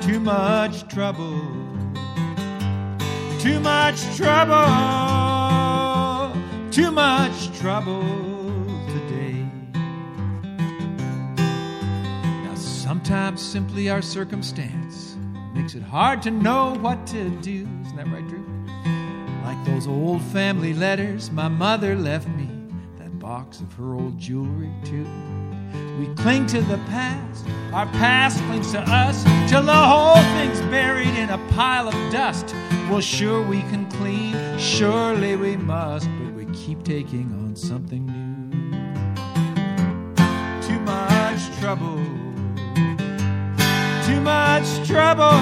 Too 0.00 0.20
much 0.20 0.86
trouble 0.88 1.40
too 3.40 3.60
much 3.60 4.00
trouble 4.16 4.66
too 6.70 6.90
much 6.90 7.58
trouble 7.58 8.02
today. 8.88 9.46
Now, 12.44 12.54
sometimes 12.54 13.40
simply 13.40 13.88
our 13.88 14.02
circumstance 14.02 15.16
makes 15.54 15.74
it 15.74 15.82
hard 15.82 16.22
to 16.22 16.30
know 16.30 16.74
what 16.80 17.06
to 17.08 17.30
do. 17.40 17.68
Isn't 17.82 17.96
that 17.96 18.06
right, 18.08 18.26
Drew? 18.28 18.44
Like 19.44 19.64
those 19.64 19.86
old 19.86 20.22
family 20.22 20.74
letters 20.74 21.30
my 21.30 21.48
mother 21.48 21.94
left 21.94 22.28
me, 22.28 22.48
box 23.26 23.60
of 23.60 23.72
her 23.72 23.94
old 23.94 24.16
jewelry, 24.20 24.70
too. 24.84 25.04
We 25.98 26.06
cling 26.14 26.46
to 26.46 26.60
the 26.60 26.78
past, 26.86 27.44
our 27.72 27.86
past 27.86 28.38
clings 28.44 28.70
to 28.70 28.78
us, 28.78 29.24
till 29.50 29.64
the 29.64 29.74
whole 29.74 30.22
thing's 30.36 30.60
buried 30.70 31.08
in 31.08 31.30
a 31.30 31.38
pile 31.48 31.88
of 31.88 32.12
dust. 32.12 32.54
Well, 32.88 33.00
sure 33.00 33.42
we 33.42 33.62
can 33.62 33.90
clean, 33.90 34.36
surely 34.60 35.34
we 35.34 35.56
must, 35.56 36.08
but 36.20 36.34
we 36.34 36.44
keep 36.54 36.84
taking 36.84 37.32
on 37.32 37.56
something 37.56 38.06
new. 38.06 38.52
Too 40.62 40.78
much 40.78 41.58
trouble, 41.58 41.96
too 44.06 44.20
much 44.20 44.86
trouble, 44.86 45.32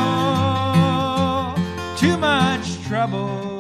too 1.99 2.17
much 2.17 2.81
trouble 2.87 3.54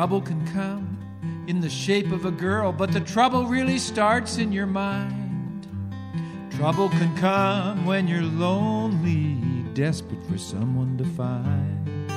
trouble 0.00 0.22
can 0.22 0.46
come 0.54 1.44
in 1.46 1.60
the 1.60 1.68
shape 1.68 2.10
of 2.10 2.24
a 2.24 2.30
girl, 2.30 2.72
but 2.72 2.90
the 2.90 3.00
trouble 3.00 3.44
really 3.44 3.76
starts 3.76 4.38
in 4.38 4.50
your 4.50 4.64
mind. 4.64 5.68
Trouble 6.52 6.88
can 6.88 7.14
come 7.18 7.84
when 7.84 8.08
you're 8.08 8.22
lonely, 8.22 9.34
desperate 9.74 10.24
for 10.24 10.38
someone 10.38 10.96
to 10.96 11.04
find. 11.04 12.10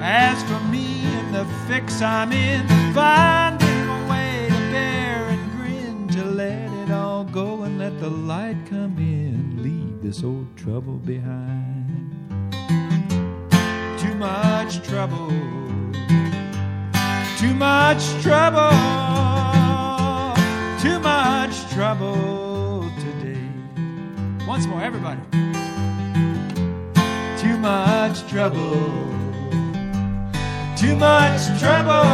As 0.00 0.40
for 0.44 0.60
me 0.70 1.00
and 1.06 1.34
the 1.34 1.44
fix 1.66 2.00
I'm 2.02 2.30
in, 2.30 2.64
finding 2.94 3.88
a 3.88 4.08
way 4.08 4.46
to 4.48 4.70
bear 4.70 5.24
and 5.26 5.50
grin, 5.56 6.08
to 6.20 6.24
let 6.24 6.70
it 6.84 6.92
all 6.92 7.24
go 7.24 7.64
and 7.64 7.80
let 7.80 7.98
the 7.98 8.10
light 8.10 8.58
come 8.66 8.96
in, 8.96 9.60
leave 9.60 10.00
this 10.02 10.22
old 10.22 10.56
trouble 10.56 10.98
behind. 10.98 12.12
Too 13.98 14.14
much 14.14 14.86
trouble 14.86 15.59
too 17.40 17.54
much 17.54 18.04
trouble, 18.22 18.68
too 20.78 20.98
much 21.00 21.70
trouble 21.72 22.84
today. 23.00 23.40
Once 24.46 24.66
more, 24.66 24.82
everybody. 24.82 25.22
Too 27.40 27.56
much 27.56 28.28
trouble, 28.28 28.74
too 30.76 30.94
much 30.96 31.58
trouble, 31.58 32.06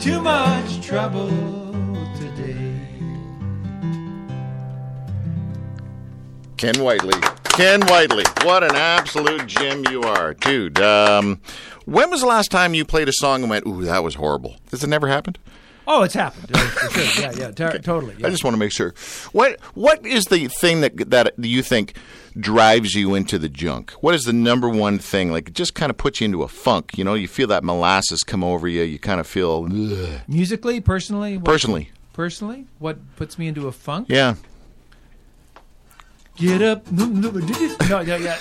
too 0.00 0.20
much 0.20 0.84
trouble 0.84 1.30
today. 2.18 2.80
Ken 6.56 6.82
Whiteley. 6.82 7.20
Ken 7.44 7.80
Whiteley. 7.82 8.24
What 8.42 8.64
an 8.64 8.74
absolute 8.74 9.46
gem 9.46 9.84
you 9.90 10.02
are, 10.02 10.34
dude. 10.34 10.80
Um, 10.80 11.40
when 11.86 12.10
was 12.10 12.20
the 12.20 12.26
last 12.26 12.50
time 12.50 12.74
you 12.74 12.84
played 12.84 13.08
a 13.08 13.12
song 13.12 13.42
and 13.42 13.50
went, 13.50 13.66
ooh, 13.66 13.82
that 13.84 14.02
was 14.04 14.14
horrible? 14.14 14.56
Has 14.70 14.82
it 14.84 14.88
never 14.88 15.08
happened? 15.08 15.38
Oh, 15.86 16.02
it's 16.02 16.14
happened. 16.14 16.56
Sure. 16.56 17.22
Yeah, 17.22 17.32
yeah, 17.32 17.50
tar- 17.56 17.78
totally. 17.78 18.14
Yeah. 18.18 18.28
I 18.28 18.30
just 18.30 18.44
want 18.44 18.54
to 18.54 18.58
make 18.58 18.70
sure. 18.70 18.94
What 19.32 19.58
What 19.74 20.06
is 20.06 20.26
the 20.26 20.46
thing 20.46 20.82
that 20.82 21.10
that 21.10 21.34
you 21.38 21.62
think 21.62 21.94
drives 22.38 22.94
you 22.94 23.14
into 23.16 23.38
the 23.38 23.48
junk? 23.48 23.90
What 24.00 24.14
is 24.14 24.22
the 24.22 24.32
number 24.32 24.68
one 24.68 24.98
thing? 25.00 25.32
Like, 25.32 25.48
it 25.48 25.54
just 25.54 25.74
kind 25.74 25.90
of 25.90 25.96
puts 25.96 26.20
you 26.20 26.26
into 26.26 26.42
a 26.44 26.48
funk. 26.48 26.96
You 26.96 27.02
know, 27.02 27.14
you 27.14 27.26
feel 27.26 27.48
that 27.48 27.64
molasses 27.64 28.22
come 28.22 28.44
over 28.44 28.68
you. 28.68 28.82
You 28.82 29.00
kind 29.00 29.18
of 29.18 29.26
feel, 29.26 29.66
ugh. 29.68 30.20
Musically, 30.28 30.80
personally, 30.80 31.38
what, 31.38 31.46
personally, 31.46 31.90
personally, 32.12 32.66
what 32.78 32.98
puts 33.16 33.36
me 33.36 33.48
into 33.48 33.66
a 33.66 33.72
funk? 33.72 34.06
yeah. 34.08 34.34
Get 36.36 36.62
up. 36.62 36.90
No, 36.90 37.04
no, 37.04 37.30
no, 37.30 38.00
yeah, 38.00 38.16
yeah. 38.16 38.36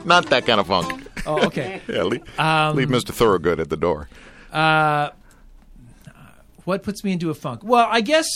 Not 0.04 0.30
that 0.30 0.46
kind 0.46 0.58
of 0.58 0.66
funk. 0.66 0.97
Oh, 1.28 1.46
okay. 1.46 1.80
Yeah, 1.88 2.02
leave, 2.04 2.22
Um, 2.38 2.76
leave 2.76 2.88
Mr. 2.88 3.12
Thorogood 3.12 3.60
at 3.60 3.68
the 3.70 3.76
door. 3.76 4.08
Uh, 4.52 5.10
what 6.64 6.82
puts 6.82 7.04
me 7.04 7.12
into 7.12 7.30
a 7.30 7.34
funk? 7.34 7.60
Well, 7.62 7.86
I 7.90 8.00
guess 8.00 8.28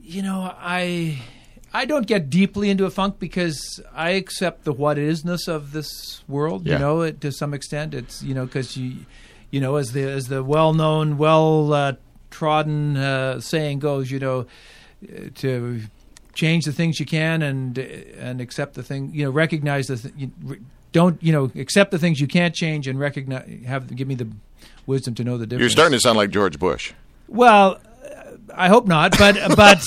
you 0.00 0.22
know 0.22 0.54
I 0.58 1.22
I 1.72 1.84
don't 1.84 2.06
get 2.06 2.30
deeply 2.30 2.70
into 2.70 2.86
a 2.86 2.90
funk 2.90 3.18
because 3.18 3.80
I 3.94 4.10
accept 4.10 4.64
the 4.64 4.72
what 4.72 4.96
isness 4.96 5.48
of 5.48 5.72
this 5.72 6.22
world. 6.26 6.66
Yeah. 6.66 6.74
You 6.74 6.78
know, 6.78 7.02
it, 7.02 7.20
to 7.20 7.30
some 7.32 7.54
extent, 7.54 7.94
it's 7.94 8.22
you 8.22 8.34
know 8.34 8.46
because 8.46 8.76
you 8.76 8.96
you 9.50 9.60
know 9.60 9.76
as 9.76 9.92
the 9.92 10.02
as 10.02 10.28
the 10.28 10.42
well 10.42 10.72
known, 10.74 11.18
well 11.18 11.72
uh, 11.72 11.92
trodden 12.30 12.96
uh, 12.96 13.40
saying 13.40 13.78
goes, 13.80 14.10
you 14.10 14.18
know, 14.18 14.46
to 15.36 15.82
change 16.34 16.64
the 16.64 16.72
things 16.72 16.98
you 17.00 17.06
can 17.06 17.42
and 17.42 17.76
and 17.78 18.40
accept 18.40 18.74
the 18.74 18.82
thing 18.82 19.10
you 19.12 19.24
know 19.24 19.30
recognize 19.30 19.88
the 19.88 19.96
th- 19.96 20.30
don't 20.92 21.22
you 21.22 21.32
know 21.32 21.50
accept 21.54 21.90
the 21.90 21.98
things 21.98 22.20
you 22.20 22.26
can't 22.26 22.54
change 22.54 22.88
and 22.88 22.98
recognize 22.98 23.64
have 23.66 23.94
give 23.94 24.08
me 24.08 24.14
the 24.14 24.28
wisdom 24.86 25.14
to 25.14 25.24
know 25.24 25.36
the 25.36 25.46
difference. 25.46 25.60
You're 25.60 25.70
starting 25.70 25.96
to 25.96 26.00
sound 26.00 26.16
like 26.16 26.30
George 26.30 26.58
Bush. 26.58 26.92
Well, 27.28 27.80
I 28.54 28.68
hope 28.68 28.86
not, 28.86 29.16
but 29.18 29.36
but 29.56 29.84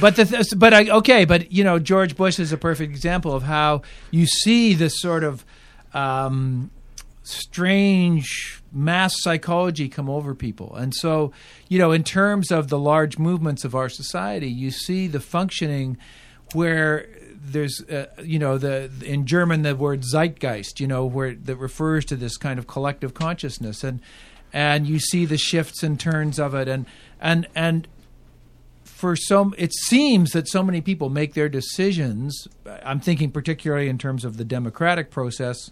but 0.00 0.16
the 0.16 0.24
th- 0.24 0.52
but 0.56 0.74
I 0.74 0.90
okay, 0.90 1.24
but 1.24 1.52
you 1.52 1.64
know 1.64 1.78
George 1.78 2.16
Bush 2.16 2.38
is 2.38 2.52
a 2.52 2.56
perfect 2.58 2.90
example 2.90 3.32
of 3.32 3.44
how 3.44 3.82
you 4.10 4.26
see 4.26 4.74
this 4.74 5.00
sort 5.00 5.24
of 5.24 5.44
um, 5.92 6.70
strange 7.22 8.60
mass 8.72 9.14
psychology 9.22 9.88
come 9.88 10.10
over 10.10 10.34
people, 10.34 10.74
and 10.74 10.92
so 10.94 11.32
you 11.68 11.78
know 11.78 11.92
in 11.92 12.02
terms 12.02 12.50
of 12.50 12.68
the 12.68 12.78
large 12.78 13.18
movements 13.18 13.64
of 13.64 13.74
our 13.74 13.88
society, 13.88 14.48
you 14.48 14.70
see 14.70 15.06
the 15.06 15.20
functioning 15.20 15.96
where 16.52 17.06
there's 17.44 17.80
uh, 17.90 18.06
you 18.22 18.38
know 18.38 18.58
the 18.58 18.90
in 19.04 19.26
German 19.26 19.62
the 19.62 19.76
word 19.76 20.02
Zeitgeist 20.02 20.80
you 20.80 20.86
know 20.86 21.04
where 21.04 21.34
that 21.34 21.56
refers 21.56 22.04
to 22.06 22.16
this 22.16 22.36
kind 22.36 22.58
of 22.58 22.66
collective 22.66 23.14
consciousness. 23.14 23.84
And 23.84 24.00
and 24.52 24.86
you 24.86 24.98
see 24.98 25.24
the 25.24 25.38
shifts 25.38 25.82
and 25.82 25.98
turns 25.98 26.38
of 26.38 26.54
it. 26.54 26.68
And 26.68 26.86
and 27.20 27.46
and 27.54 27.88
for 28.84 29.16
some 29.16 29.54
it 29.58 29.72
seems 29.74 30.30
that 30.30 30.48
so 30.48 30.62
many 30.62 30.80
people 30.80 31.10
make 31.10 31.34
their 31.34 31.48
decisions 31.48 32.46
I'm 32.84 33.00
thinking 33.00 33.30
particularly 33.30 33.88
in 33.88 33.98
terms 33.98 34.24
of 34.24 34.36
the 34.36 34.44
democratic 34.44 35.10
process 35.10 35.70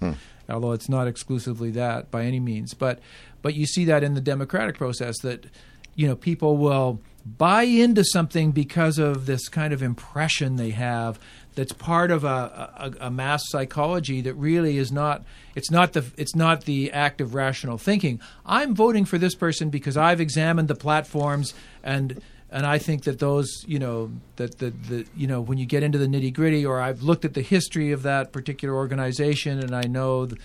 although 0.48 0.72
it's 0.72 0.88
not 0.88 1.06
exclusively 1.06 1.70
that 1.72 2.10
by 2.10 2.24
any 2.24 2.40
means. 2.40 2.74
But 2.74 3.00
but 3.40 3.54
you 3.54 3.66
see 3.66 3.84
that 3.86 4.04
in 4.04 4.14
the 4.14 4.20
democratic 4.20 4.76
process 4.76 5.18
that 5.20 5.46
you 5.94 6.06
know 6.06 6.16
people 6.16 6.56
will 6.56 7.00
buy 7.24 7.62
into 7.62 8.04
something 8.04 8.52
because 8.52 8.98
of 8.98 9.26
this 9.26 9.48
kind 9.48 9.72
of 9.72 9.82
impression 9.82 10.56
they 10.56 10.70
have 10.70 11.18
that's 11.54 11.72
part 11.72 12.10
of 12.10 12.24
a, 12.24 12.92
a, 13.00 13.06
a 13.06 13.10
mass 13.10 13.42
psychology 13.48 14.20
that 14.20 14.34
really 14.34 14.78
is 14.78 14.90
not 14.90 15.24
it's 15.54 15.70
not 15.70 15.92
the 15.92 16.04
it's 16.16 16.34
not 16.34 16.64
the 16.64 16.90
act 16.92 17.20
of 17.20 17.34
rational 17.34 17.78
thinking 17.78 18.20
i'm 18.46 18.74
voting 18.74 19.04
for 19.04 19.18
this 19.18 19.34
person 19.34 19.70
because 19.70 19.96
i've 19.96 20.20
examined 20.20 20.68
the 20.68 20.74
platforms 20.74 21.54
and 21.82 22.20
and 22.52 22.66
I 22.66 22.78
think 22.78 23.04
that 23.04 23.18
those, 23.18 23.64
you 23.66 23.78
know, 23.78 24.12
that 24.36 24.58
the, 24.58 24.70
the 24.70 25.06
you 25.16 25.26
know, 25.26 25.40
when 25.40 25.56
you 25.56 25.64
get 25.64 25.82
into 25.82 25.96
the 25.96 26.06
nitty 26.06 26.34
gritty, 26.34 26.66
or 26.66 26.80
I've 26.80 27.02
looked 27.02 27.24
at 27.24 27.32
the 27.32 27.40
history 27.40 27.92
of 27.92 28.02
that 28.02 28.30
particular 28.30 28.74
organization, 28.74 29.58
and 29.58 29.74
I 29.74 29.84
know, 29.84 30.26
th- 30.26 30.38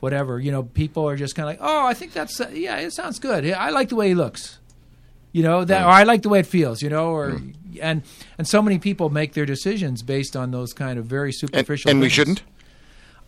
whatever, 0.00 0.40
you 0.40 0.50
know, 0.50 0.64
people 0.64 1.08
are 1.08 1.14
just 1.14 1.36
kind 1.36 1.48
of 1.48 1.52
like, 1.52 1.60
oh, 1.62 1.86
I 1.86 1.94
think 1.94 2.12
that's, 2.12 2.40
uh, 2.40 2.50
yeah, 2.52 2.78
it 2.78 2.92
sounds 2.92 3.20
good. 3.20 3.48
I 3.52 3.70
like 3.70 3.88
the 3.88 3.94
way 3.94 4.08
he 4.08 4.14
looks, 4.16 4.58
you 5.34 5.42
know, 5.42 5.64
that, 5.64 5.82
or 5.84 5.88
I 5.90 6.04
like 6.04 6.22
the 6.22 6.28
way 6.28 6.38
it 6.38 6.46
feels, 6.46 6.80
you 6.80 6.88
know, 6.88 7.08
or 7.08 7.32
mm. 7.32 7.52
and 7.82 8.02
and 8.38 8.46
so 8.46 8.62
many 8.62 8.78
people 8.78 9.10
make 9.10 9.32
their 9.32 9.44
decisions 9.44 10.00
based 10.02 10.36
on 10.36 10.52
those 10.52 10.72
kind 10.72 10.96
of 10.96 11.06
very 11.06 11.32
superficial. 11.32 11.90
and 11.90 12.00
we 12.00 12.08
shouldn't? 12.08 12.42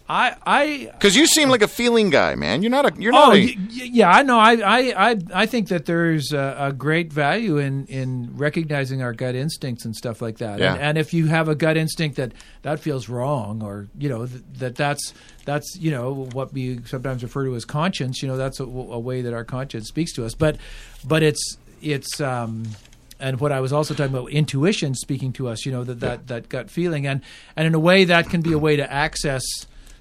I 0.09 0.37
I 0.47 0.89
Because 0.93 1.17
you 1.17 1.27
seem 1.27 1.49
like 1.49 1.63
a 1.63 1.69
feeling 1.69 2.11
guy, 2.11 2.37
man. 2.37 2.63
You're 2.63 2.71
not 2.71 2.87
a. 2.87 2.93
You're 2.97 3.13
Oh 3.13 3.31
not 3.31 3.35
a. 3.35 3.41
y- 3.41 3.55
y- 3.59 3.91
yeah, 3.93 4.09
I 4.09 4.23
know. 4.23 4.39
I 4.39 4.53
I 4.55 5.11
I, 5.11 5.17
I 5.35 5.47
think 5.47 5.67
that 5.67 5.87
there's 5.87 6.33
a, 6.33 6.57
a 6.69 6.73
great 6.73 7.13
value 7.13 7.59
in, 7.59 7.87
in 7.87 8.31
recognizing 8.37 9.03
our 9.03 9.13
gut 9.13 9.35
instincts 9.35 9.85
and 9.85 9.97
stuff 9.97 10.23
like 10.23 10.39
that. 10.39 10.61
Yeah. 10.61 10.75
And, 10.75 10.83
and 10.83 10.99
if 10.99 11.13
you 11.13 11.27
have 11.27 11.49
a 11.49 11.57
gut 11.57 11.77
instinct 11.77 12.19
that 12.19 12.31
that 12.63 12.79
feels 12.79 13.09
wrong, 13.09 13.65
or 13.65 13.89
you 13.99 14.09
know 14.09 14.27
th- 14.27 14.45
that 14.59 14.77
that's 14.77 15.13
that's 15.45 15.77
you 15.77 15.91
know 15.91 16.13
what 16.33 16.53
we 16.53 16.79
sometimes 16.85 17.25
refer 17.25 17.45
to 17.47 17.57
as 17.57 17.65
conscience. 17.65 18.23
You 18.23 18.29
know 18.29 18.37
that's 18.37 18.61
a, 18.61 18.65
a 18.65 19.01
way 19.01 19.23
that 19.23 19.35
our 19.35 19.45
conscience 19.45 19.89
speaks 19.89 20.13
to 20.13 20.25
us. 20.25 20.37
But 20.37 20.57
but 21.05 21.25
it's 21.25 21.59
it's. 21.83 22.21
Um, 22.21 22.65
and 23.19 23.41
what 23.41 23.51
I 23.51 23.61
was 23.61 23.73
also 23.73 23.95
talking 23.95 24.15
about 24.15 24.31
intuition 24.31 24.95
speaking 24.95 25.33
to 25.35 25.49
us, 25.49 25.65
you 25.65 25.73
know, 25.73 25.85
that, 25.85 26.01
that, 26.01 26.27
that 26.27 26.49
gut 26.51 26.71
feeling, 26.71 27.07
and 27.07 27.23
and 27.57 27.67
in 27.67 27.75
a 27.75 27.79
way 27.79 28.05
that 28.05 28.29
can 28.29 28.43
be 28.43 28.53
a 28.53 28.59
way 28.59 28.77
to 28.77 28.93
access, 28.93 29.43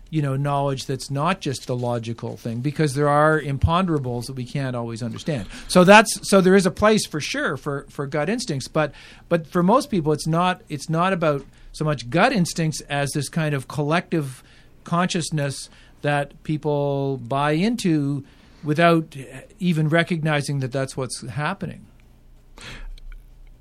you 0.10 0.22
know 0.22 0.36
knowledge 0.36 0.86
that's 0.86 1.10
not 1.10 1.42
just 1.42 1.68
the 1.68 1.76
logical 1.76 2.38
thing 2.38 2.62
because 2.62 2.94
there 2.94 3.10
are 3.10 3.42
imponderables 3.42 4.28
that 4.28 4.34
we 4.34 4.46
can't 4.46 4.76
always 4.76 5.02
understand. 5.02 5.48
So 5.68 5.84
that's 5.84 6.30
so 6.30 6.42
there 6.42 6.56
is 6.56 6.66
a 6.66 6.72
place 6.72 7.06
for 7.06 7.20
sure 7.20 7.58
for 7.58 7.86
for 7.90 8.08
gut 8.08 8.30
instincts, 8.30 8.68
but 8.68 8.94
but 9.30 9.48
for 9.48 9.64
most 9.64 9.90
people 9.90 10.14
it's 10.14 10.28
not 10.28 10.62
it's 10.70 10.90
not 10.90 11.14
about 11.14 11.46
so 11.72 11.84
much 11.84 12.10
gut 12.10 12.32
instincts 12.32 12.82
as 12.82 13.12
this 13.12 13.30
kind 13.30 13.54
of 13.54 13.68
collective 13.68 14.44
consciousness 14.84 15.70
that 16.02 16.44
people 16.44 17.18
buy 17.18 17.52
into 17.52 18.24
without 18.65 19.15
even 19.60 19.88
recognizing 19.89 20.60
that 20.60 20.71
that's 20.71 20.97
what's 20.97 21.21
happening. 21.28 21.86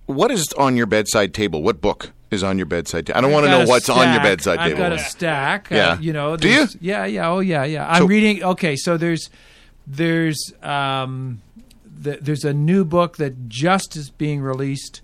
What 0.06 0.30
is 0.30 0.52
on 0.58 0.76
your 0.76 0.86
bedside 0.86 1.32
table? 1.32 1.62
What 1.62 1.80
book 1.80 2.12
is 2.30 2.42
on 2.42 2.58
your 2.58 2.66
bedside 2.66 3.06
table? 3.06 3.18
I 3.18 3.20
don't 3.22 3.32
want 3.32 3.46
to 3.46 3.50
know 3.50 3.64
what's 3.66 3.88
on 3.88 3.96
your 3.98 4.14
stack. 4.14 4.22
bedside 4.22 4.58
I've 4.58 4.68
table. 4.72 4.78
got 4.82 4.92
a 4.92 4.98
stack. 4.98 5.72
uh, 5.72 5.74
Yeah. 5.74 5.98
you 5.98 6.12
know. 6.12 6.36
Do 6.36 6.48
you? 6.48 6.66
Yeah, 6.80 7.06
yeah. 7.06 7.30
Oh, 7.30 7.40
yeah, 7.40 7.64
yeah. 7.64 7.88
I'm 7.88 8.02
So- 8.02 8.06
reading. 8.06 8.42
Okay, 8.42 8.76
so 8.76 8.96
there's 8.96 9.30
there's 9.86 10.52
um, 10.62 11.40
th- 12.02 12.20
there's 12.20 12.44
a 12.44 12.52
new 12.52 12.84
book 12.84 13.16
that 13.16 13.48
just 13.48 13.96
is 13.96 14.10
being 14.10 14.40
released 14.42 15.00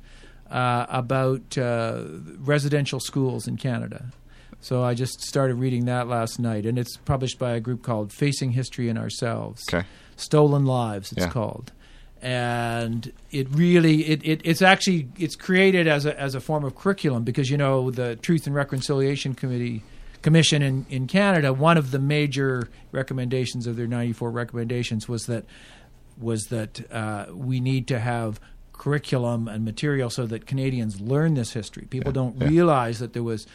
uh, 0.51 0.85
about 0.89 1.57
uh, 1.57 2.03
residential 2.39 3.01
schools 3.01 3.47
in 3.47 3.57
Canada. 3.57 4.07
So 4.61 4.83
I 4.85 4.95
just 4.95 5.23
started 5.23 5.55
reading 5.55 5.87
that 5.87 6.07
last 6.07 6.39
night, 6.39 6.67
and 6.67 6.79
it's 6.79 6.97
published 6.99 7.39
by 7.39 7.53
a 7.53 7.61
group 7.61 7.83
called 7.83 8.13
Facing 8.13 8.51
History 8.53 8.89
and 8.89 8.99
Ourselves. 8.99 9.63
Okay. 9.73 9.87
Stolen 10.17 10.67
Lives, 10.67 11.13
it's 11.13 11.23
Yeah. 11.23 11.31
called. 11.31 11.73
And 12.23 13.11
it 13.31 13.49
really 13.51 14.03
it, 14.07 14.21
it 14.23 14.43
it's 14.45 14.61
actually 14.61 15.09
it's 15.19 15.35
created 15.37 15.89
as 15.89 16.05
a 16.05 16.19
as 16.21 16.35
a 16.35 16.41
form 16.41 16.65
of 16.65 16.75
curriculum 16.77 17.25
because 17.25 17.49
you 17.49 17.57
know 17.57 17.91
the 17.91 18.17
Truth 18.17 18.47
and 18.47 18.55
Reconciliation 18.55 19.35
Committee 19.35 19.83
Commission 20.21 20.61
in, 20.61 20.85
in 20.91 21.07
Canada, 21.07 21.51
one 21.55 21.79
of 21.79 21.93
the 21.93 21.99
major 21.99 22.69
recommendations 22.93 23.67
of 23.67 23.77
their 23.77 23.87
ninety 23.87 24.13
four 24.13 24.31
recommendations 24.31 25.09
was 25.09 25.25
that 25.25 25.47
was 26.19 26.43
that 26.51 26.93
uh, 26.93 27.25
we 27.33 27.59
need 27.59 27.89
to 27.89 27.99
have 27.99 28.39
curriculum 28.81 29.47
and 29.47 29.63
material 29.63 30.09
so 30.09 30.25
that 30.25 30.47
Canadians 30.47 31.03
learn 31.03 31.35
this 31.35 31.53
history. 31.53 31.87
People 31.91 32.13
don't 32.13 32.35
yeah. 32.39 32.49
realize 32.49 32.99
that 32.99 33.13
there 33.13 33.23
was 33.23 33.47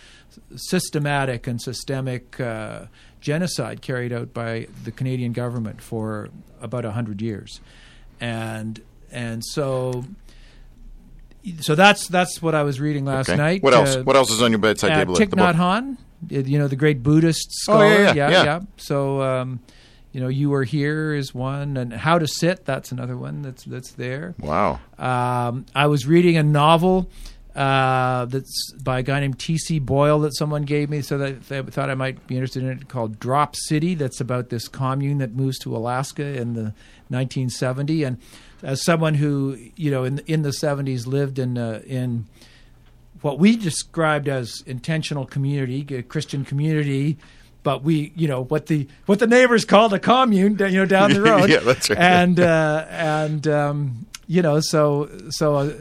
systematic 0.56 1.48
and 1.48 1.60
systemic 1.60 2.40
uh, 2.40 2.86
genocide 3.22 3.82
carried 3.82 4.14
out 4.14 4.36
by 4.36 4.68
the 4.84 4.92
Canadian 4.92 5.34
government 5.34 5.82
for 5.82 6.30
about 6.62 6.86
hundred 6.86 7.24
years, 7.24 7.60
and 8.22 8.82
and 9.12 9.44
so. 9.44 10.06
So 11.62 11.74
that's 11.76 12.08
that's 12.08 12.42
what 12.42 12.54
I 12.54 12.64
was 12.64 12.80
reading 12.80 13.06
last 13.06 13.30
Okay. 13.30 13.38
night. 13.38 13.64
What 13.64 13.74
else? 13.74 13.96
Uh, 13.96 14.04
what 14.04 14.16
else 14.16 14.32
is 14.32 14.42
on 14.42 14.52
your 14.52 14.60
bedside 14.60 14.92
uh, 14.92 14.96
table? 14.98 15.16
Thich 15.16 15.30
Nhat 15.30 15.56
Hanh, 15.56 15.98
you 16.30 16.60
know 16.60 16.68
the 16.68 16.76
great 16.76 17.02
Buddhist 17.02 17.52
scholar. 17.52 17.86
Oh, 17.86 17.90
scholar. 17.90 18.16
yeah, 18.16 18.30
yeah, 18.30 18.44
yeah. 18.44 18.60
So, 18.78 19.22
um, 19.22 19.60
you 20.16 20.22
know, 20.22 20.30
you 20.30 20.54
are 20.54 20.64
here 20.64 21.14
is 21.14 21.36
one, 21.36 21.76
and 21.76 21.92
How 21.92 22.18
to 22.18 22.26
Sit. 22.26 22.64
That's 22.64 22.94
another 22.94 23.18
one 23.18 23.42
that's 23.42 23.66
that's 23.66 23.92
there. 23.92 24.34
Wow. 24.40 24.80
Um, 24.98 25.66
I 25.76 25.88
was 25.88 26.08
reading 26.08 26.38
a 26.38 26.44
novel 26.44 27.10
uh, 27.54 28.24
that's 28.24 28.72
by 28.82 29.00
a 29.00 29.04
guy 29.04 29.20
named 29.20 29.40
T.C. 29.40 29.80
Boyle 29.80 30.20
that 30.20 30.34
someone 30.38 30.62
gave 30.62 30.90
me, 30.90 31.02
so 31.02 31.18
that 31.18 31.50
they 31.50 31.62
thought 31.64 31.90
I 31.90 31.96
might 31.96 32.28
be 32.28 32.36
interested 32.36 32.64
in 32.64 32.70
it. 32.70 32.88
Called 32.88 33.20
Drop 33.20 33.58
City. 33.58 33.94
That's 33.94 34.22
about 34.22 34.52
this 34.52 34.70
commune 34.70 35.18
that 35.18 35.34
moves 35.34 35.60
to 35.60 35.76
Alaska 35.76 36.24
in 36.24 36.54
the 36.54 36.74
1970. 37.10 38.04
And 38.04 38.18
as 38.64 38.86
someone 38.86 39.16
who 39.16 39.58
you 39.76 39.92
know 39.92 40.06
in 40.06 40.20
in 40.20 40.44
the 40.44 40.52
70s 40.52 41.06
lived 41.06 41.40
in 41.40 41.58
uh, 41.58 41.82
in 41.86 42.26
what 43.22 43.38
we 43.38 43.58
described 43.58 44.30
as 44.30 44.64
intentional 44.66 45.26
community, 45.26 45.86
a 45.94 46.04
Christian 46.04 46.46
community, 46.46 47.18
but 47.66 47.84
we, 47.84 48.14
you 48.16 48.30
know, 48.30 48.46
what 48.46 48.68
the 48.68 48.88
what 49.08 49.20
the 49.20 49.28
neighbors 49.28 49.66
called 49.66 49.92
a 49.92 50.00
commune, 50.00 50.58
you 50.58 50.72
know, 50.72 50.86
down 50.86 51.12
the 51.12 51.22
road. 51.32 51.50
Yeah, 51.50 51.60
that's 51.60 51.90
right. 51.90 52.00
And 52.00 52.40
uh, 52.40 52.86
and 52.90 53.46
um, 53.50 54.06
you 54.28 54.42
know, 54.42 54.62
so 54.62 55.10
so. 55.32 55.76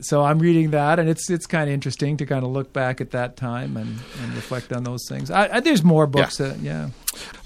So 0.00 0.22
I'm 0.22 0.38
reading 0.38 0.70
that, 0.72 0.98
and 0.98 1.08
it's 1.08 1.30
it's 1.30 1.46
kind 1.46 1.68
of 1.70 1.74
interesting 1.74 2.16
to 2.16 2.26
kind 2.26 2.44
of 2.44 2.50
look 2.50 2.72
back 2.72 3.00
at 3.00 3.12
that 3.12 3.36
time 3.36 3.76
and, 3.76 3.98
and 4.20 4.34
reflect 4.34 4.72
on 4.72 4.82
those 4.84 5.06
things. 5.08 5.30
I, 5.30 5.48
I, 5.56 5.60
there's 5.60 5.84
more 5.84 6.06
books. 6.06 6.40
Yeah. 6.40 6.48
That, 6.48 6.58
yeah. 6.58 6.88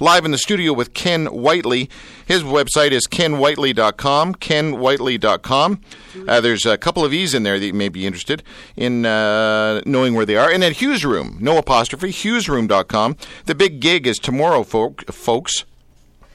Live 0.00 0.24
in 0.24 0.30
the 0.30 0.38
studio 0.38 0.72
with 0.72 0.94
Ken 0.94 1.26
Whiteley. 1.26 1.90
His 2.26 2.42
website 2.42 2.92
is 2.92 3.06
kenwhiteley.com. 3.06 4.34
Kenwhiteley.com. 4.36 5.80
Uh, 6.26 6.40
there's 6.40 6.64
a 6.64 6.78
couple 6.78 7.04
of 7.04 7.12
E's 7.12 7.34
in 7.34 7.42
there 7.42 7.58
that 7.58 7.66
you 7.66 7.74
may 7.74 7.90
be 7.90 8.06
interested 8.06 8.42
in 8.76 9.04
uh, 9.04 9.82
knowing 9.84 10.14
where 10.14 10.24
they 10.24 10.36
are. 10.36 10.50
And 10.50 10.62
then 10.62 10.72
Hughes 10.72 11.04
Room, 11.04 11.36
no 11.40 11.58
apostrophe, 11.58 12.08
hughesroom.com. 12.08 13.16
The 13.44 13.54
big 13.54 13.80
gig 13.80 14.06
is 14.06 14.16
tomorrow, 14.16 14.62
folk, 14.64 15.04
folks. 15.12 15.64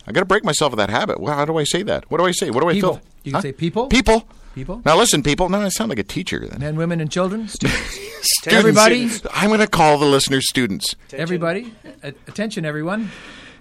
I 0.06 0.12
got 0.12 0.22
to 0.22 0.26
break 0.26 0.44
myself 0.44 0.74
of 0.74 0.78
that 0.78 0.90
habit. 0.90 1.20
Well, 1.20 1.34
how 1.36 1.46
do 1.46 1.58
I 1.58 1.64
say 1.64 1.82
that? 1.84 2.10
What 2.12 2.20
do 2.20 2.26
I 2.26 2.32
say? 2.32 2.50
What 2.52 2.62
do 2.62 2.70
I 2.70 2.74
People. 2.74 2.96
feel? 2.96 3.04
You 3.24 3.32
can 3.34 3.42
say 3.42 3.52
people. 3.54 3.88
People. 3.88 4.28
People. 4.56 4.82
Now 4.86 4.98
listen, 4.98 5.24
people. 5.24 5.50
Now 5.50 5.62
I 5.62 5.70
sound 5.70 5.90
like 5.90 6.00
a 6.00 6.04
teacher. 6.04 6.48
Then. 6.48 6.60
Men, 6.60 6.76
women, 6.76 7.02
and 7.02 7.12
children. 7.12 7.48
Students. 7.50 8.00
Students. 8.40 8.48
everybody. 8.48 9.10
I'm 9.34 9.50
going 9.50 9.60
to 9.60 9.68
call 9.68 9.98
the 9.98 10.06
listeners 10.06 10.48
students. 10.48 10.96
Everybody. 11.12 11.74
A- 12.04 12.14
attention, 12.28 12.64
everyone. 12.66 13.10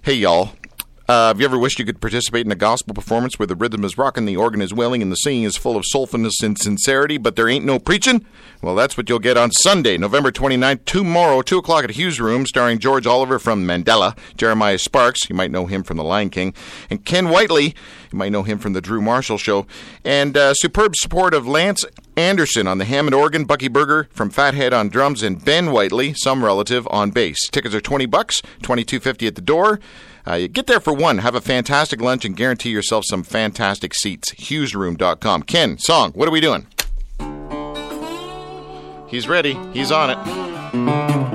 Hey, 0.02 0.14
y'all. 0.14 0.50
Uh, 1.08 1.28
have 1.28 1.40
you 1.40 1.44
ever 1.44 1.58
wished 1.58 1.78
you 1.78 1.84
could 1.84 2.00
participate 2.00 2.46
in 2.46 2.52
a 2.52 2.56
gospel 2.56 2.94
performance 2.94 3.38
where 3.38 3.46
the 3.46 3.56
rhythm 3.56 3.84
is 3.84 3.98
rocking, 3.98 4.24
the 4.24 4.36
organ 4.36 4.62
is 4.62 4.72
wailing, 4.72 5.02
and 5.02 5.10
the 5.10 5.16
singing 5.16 5.44
is 5.44 5.56
full 5.56 5.76
of 5.76 5.84
soulfulness 5.92 6.42
and 6.42 6.56
sincerity, 6.56 7.18
but 7.18 7.34
there 7.36 7.48
ain't 7.48 7.64
no 7.64 7.78
preaching? 7.78 8.24
Well, 8.62 8.76
that's 8.76 8.96
what 8.96 9.08
you'll 9.08 9.18
get 9.18 9.36
on 9.36 9.50
Sunday, 9.50 9.98
November 9.98 10.30
29th, 10.30 10.84
tomorrow, 10.84 11.42
2 11.42 11.58
o'clock 11.58 11.82
at 11.82 11.90
Hughes 11.90 12.20
Room, 12.20 12.46
starring 12.46 12.78
George 12.78 13.06
Oliver 13.06 13.40
from 13.40 13.66
Mandala, 13.66 14.16
Jeremiah 14.36 14.78
Sparks, 14.78 15.28
you 15.28 15.34
might 15.34 15.50
know 15.50 15.66
him 15.66 15.82
from 15.82 15.96
The 15.96 16.04
Lion 16.04 16.30
King, 16.30 16.54
and 16.88 17.04
Ken 17.04 17.28
Whiteley, 17.28 17.74
you 18.12 18.18
might 18.18 18.30
know 18.30 18.44
him 18.44 18.58
from 18.58 18.72
The 18.72 18.80
Drew 18.80 19.00
Marshall 19.00 19.38
Show, 19.38 19.66
and 20.04 20.36
uh, 20.36 20.54
superb 20.54 20.94
support 20.94 21.34
of 21.34 21.48
Lance 21.48 21.84
Anderson 22.16 22.68
on 22.68 22.78
the 22.78 22.84
Hammond 22.84 23.14
organ, 23.14 23.44
Bucky 23.44 23.68
Berger 23.68 24.08
from 24.12 24.30
Fathead 24.30 24.72
on 24.72 24.88
drums, 24.88 25.22
and 25.22 25.44
Ben 25.44 25.72
Whiteley, 25.72 26.14
some 26.14 26.44
relative, 26.44 26.86
on 26.90 27.10
bass. 27.10 27.48
Tickets 27.50 27.74
are 27.74 27.80
20 27.80 28.06
bucks, 28.06 28.40
22.50 28.62 29.26
at 29.26 29.34
the 29.34 29.40
door. 29.40 29.80
Uh, 30.24 30.46
get 30.50 30.66
there 30.66 30.80
for 30.80 30.92
one, 30.92 31.18
have 31.18 31.34
a 31.34 31.40
fantastic 31.40 32.00
lunch, 32.00 32.24
and 32.24 32.36
guarantee 32.36 32.70
yourself 32.70 33.04
some 33.06 33.22
fantastic 33.22 33.94
seats. 33.94 34.32
HughesRoom.com. 34.32 35.42
Ken, 35.42 35.78
song, 35.78 36.12
what 36.12 36.28
are 36.28 36.32
we 36.32 36.40
doing? 36.40 36.66
He's 39.08 39.28
ready. 39.28 39.58
He's 39.72 39.92
on 39.92 40.10
it. 40.10 41.31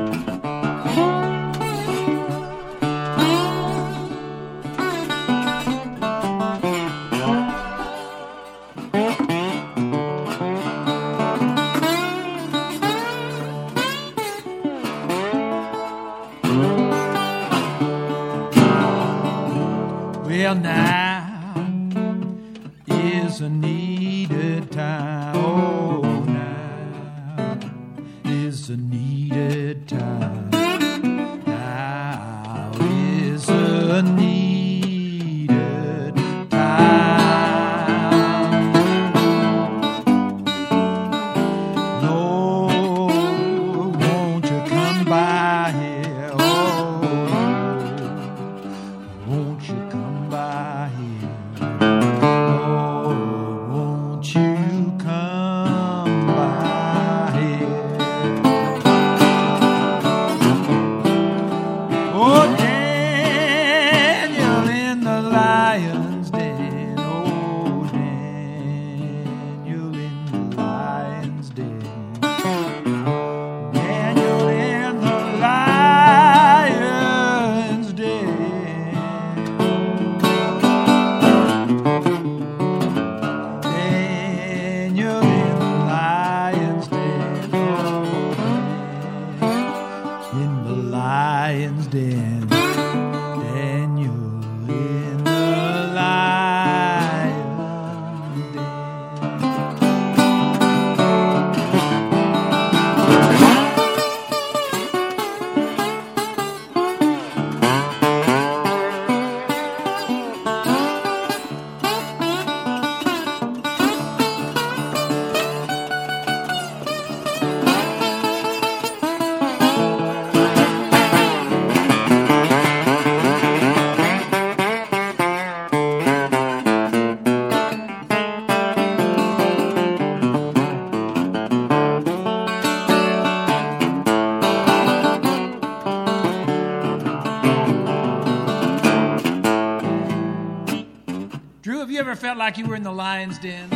Like 142.47 142.57
you 142.57 142.65
were 142.65 142.75
in 142.77 142.83
the 142.83 142.93
lion's 142.93 143.37
den? 143.39 143.69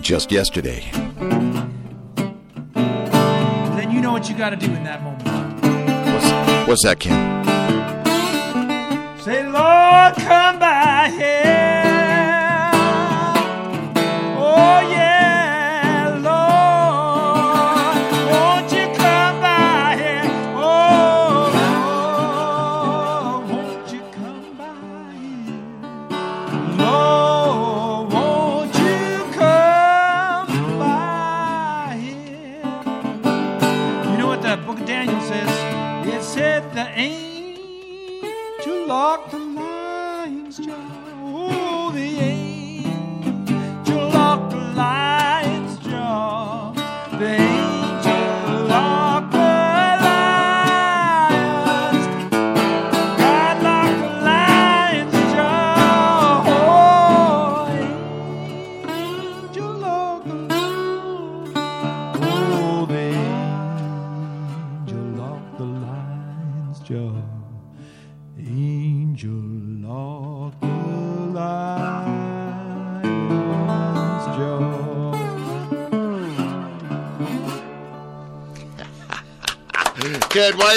Just 0.00 0.32
yesterday. 0.32 0.88
Then 3.76 3.90
you 3.90 4.00
know 4.00 4.10
what 4.10 4.30
you 4.30 4.34
got 4.34 4.48
to 4.50 4.56
do 4.56 4.72
in 4.72 4.84
that 4.84 5.02
moment. 5.02 5.22
What's, 6.14 6.68
what's 6.68 6.84
that, 6.84 6.98
Ken? 6.98 7.37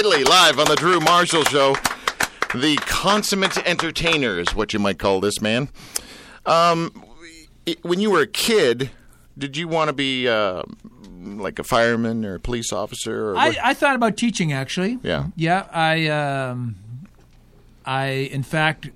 Live 0.03 0.57
on 0.57 0.65
the 0.65 0.75
Drew 0.75 0.99
Marshall 0.99 1.43
Show. 1.43 1.75
The 2.55 2.75
consummate 2.87 3.55
entertainer 3.67 4.39
is 4.39 4.55
what 4.55 4.73
you 4.73 4.79
might 4.79 4.97
call 4.97 5.19
this 5.19 5.39
man. 5.41 5.69
Um, 6.47 7.05
when 7.83 7.99
you 7.99 8.09
were 8.09 8.21
a 8.21 8.27
kid, 8.27 8.89
did 9.37 9.55
you 9.57 9.67
want 9.67 9.89
to 9.89 9.93
be 9.93 10.27
uh, 10.27 10.63
like 11.21 11.59
a 11.59 11.63
fireman 11.63 12.25
or 12.25 12.35
a 12.35 12.39
police 12.39 12.73
officer? 12.73 13.29
Or 13.29 13.37
I, 13.37 13.55
I 13.63 13.73
thought 13.75 13.95
about 13.95 14.17
teaching 14.17 14.51
actually. 14.51 14.97
Yeah. 15.03 15.27
Yeah. 15.35 15.67
I 15.71 16.07
um, 16.07 16.77
I 17.85 18.05
in 18.05 18.41
fact 18.41 18.89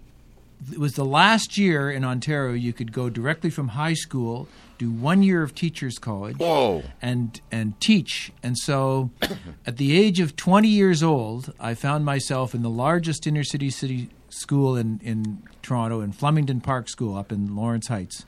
it 0.71 0.79
was 0.79 0.95
the 0.95 1.05
last 1.05 1.55
year 1.55 1.91
in 1.91 2.03
Ontario 2.03 2.53
you 2.53 2.73
could 2.73 2.91
go 2.91 3.11
directly 3.11 3.51
from 3.51 3.69
high 3.69 3.93
school, 3.93 4.47
do 4.77 4.91
one 4.91 5.23
year 5.23 5.43
of 5.43 5.55
teachers 5.55 5.97
college, 5.97 6.37
Whoa. 6.37 6.83
and 7.01 7.39
and 7.51 7.79
teach. 7.79 8.31
And 8.43 8.57
so, 8.57 9.11
at 9.65 9.77
the 9.77 9.97
age 9.97 10.19
of 10.19 10.35
20 10.35 10.67
years 10.67 11.01
old, 11.03 11.53
I 11.59 11.73
found 11.73 12.05
myself 12.05 12.53
in 12.53 12.61
the 12.61 12.69
largest 12.69 13.25
inner 13.27 13.43
city 13.43 13.69
city 13.69 14.09
school 14.29 14.75
in 14.75 14.99
in 15.03 15.43
Toronto, 15.61 16.01
in 16.01 16.11
Flemington 16.11 16.61
Park 16.61 16.89
School 16.89 17.15
up 17.15 17.31
in 17.31 17.55
Lawrence 17.55 17.87
Heights, 17.87 18.25